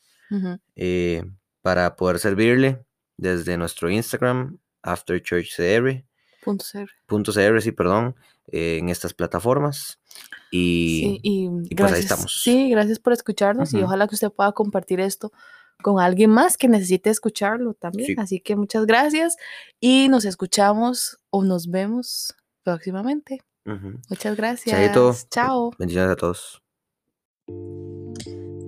eh, 0.77 1.25
para 1.62 1.97
poder 1.97 2.19
servirle 2.19 2.85
desde 3.17 3.57
nuestro 3.57 3.91
Instagram, 3.91 4.59
After 4.83 5.21
Church 5.23 5.55
CR, 5.57 6.05
Punto 6.49 6.65
cero. 6.67 6.91
punto 7.07 7.33
CR, 7.33 7.61
sí, 7.61 7.73
perdón, 7.73 8.17
eh, 8.47 8.79
en 8.79 8.89
estas 8.89 9.13
plataformas. 9.15 9.99
Y, 10.51 11.01
Sí, 11.01 11.21
y 11.23 11.45
y 11.45 11.49
pues 11.49 11.61
ahí 11.71 11.75
gracias. 11.77 11.99
estamos. 12.01 12.41
Sí, 12.43 12.71
gracias 12.71 12.99
por 12.99 13.13
escucharnos 13.13 13.75
y 13.75 13.83
ojalá 13.83 14.09
que 14.09 14.15
usted 14.15 14.31
pueda 14.33 14.53
compartir 14.53 14.99
esto 15.01 15.31
con 15.83 16.01
alguien 16.01 16.31
más 16.31 16.57
que 16.57 16.67
necesite 16.69 17.11
escucharlo 17.11 17.75
también. 17.75 18.07
Sí. 18.09 18.15
Así 18.19 18.41
que 18.41 18.57
muchas 18.57 18.87
gracias 18.87 19.37
y 19.79 20.09
nos 20.09 20.25
escuchamos 20.25 21.19
o 21.31 21.45
nos 21.45 21.71
vemos 21.71 22.35
próximamente. 22.63 23.43
Muchas 24.09 24.35
gracias. 24.37 24.75
Chaito. 24.75 25.15
Chao. 25.31 25.71
Bendiciones 25.79 26.11
a 26.13 26.17
todos. 26.17 26.63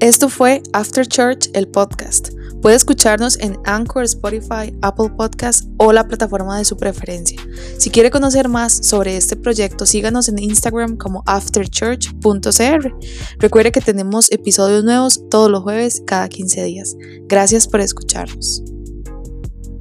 Esto 0.01 0.31
fue 0.31 0.63
After 0.73 1.07
Church, 1.07 1.51
el 1.53 1.69
podcast. 1.69 2.31
Puede 2.63 2.75
escucharnos 2.75 3.39
en 3.39 3.59
Anchor, 3.67 4.05
Spotify, 4.05 4.75
Apple 4.81 5.11
Podcasts 5.15 5.69
o 5.77 5.93
la 5.93 6.09
plataforma 6.09 6.57
de 6.57 6.65
su 6.65 6.79
preferencia. 6.79 7.39
Si 7.77 7.91
quiere 7.91 8.11
conocer 8.11 8.49
más 8.49 8.87
sobre 8.87 9.19
este 9.19 9.37
proyecto, 9.37 9.85
síganos 9.85 10.31
en 10.31 10.39
Instagram 10.39 10.97
como 10.97 11.23
afterchurch.cr. 11.27 12.95
Recuerde 13.39 13.73
que 13.73 13.83
tenemos 13.83 14.33
episodios 14.33 14.85
nuevos 14.85 15.21
todos 15.29 15.51
los 15.51 15.63
jueves 15.63 16.03
cada 16.07 16.31
15 16.31 16.65
días. 16.65 16.97
Gracias 17.29 17.69
por 17.69 17.81
escucharnos. 17.81 18.63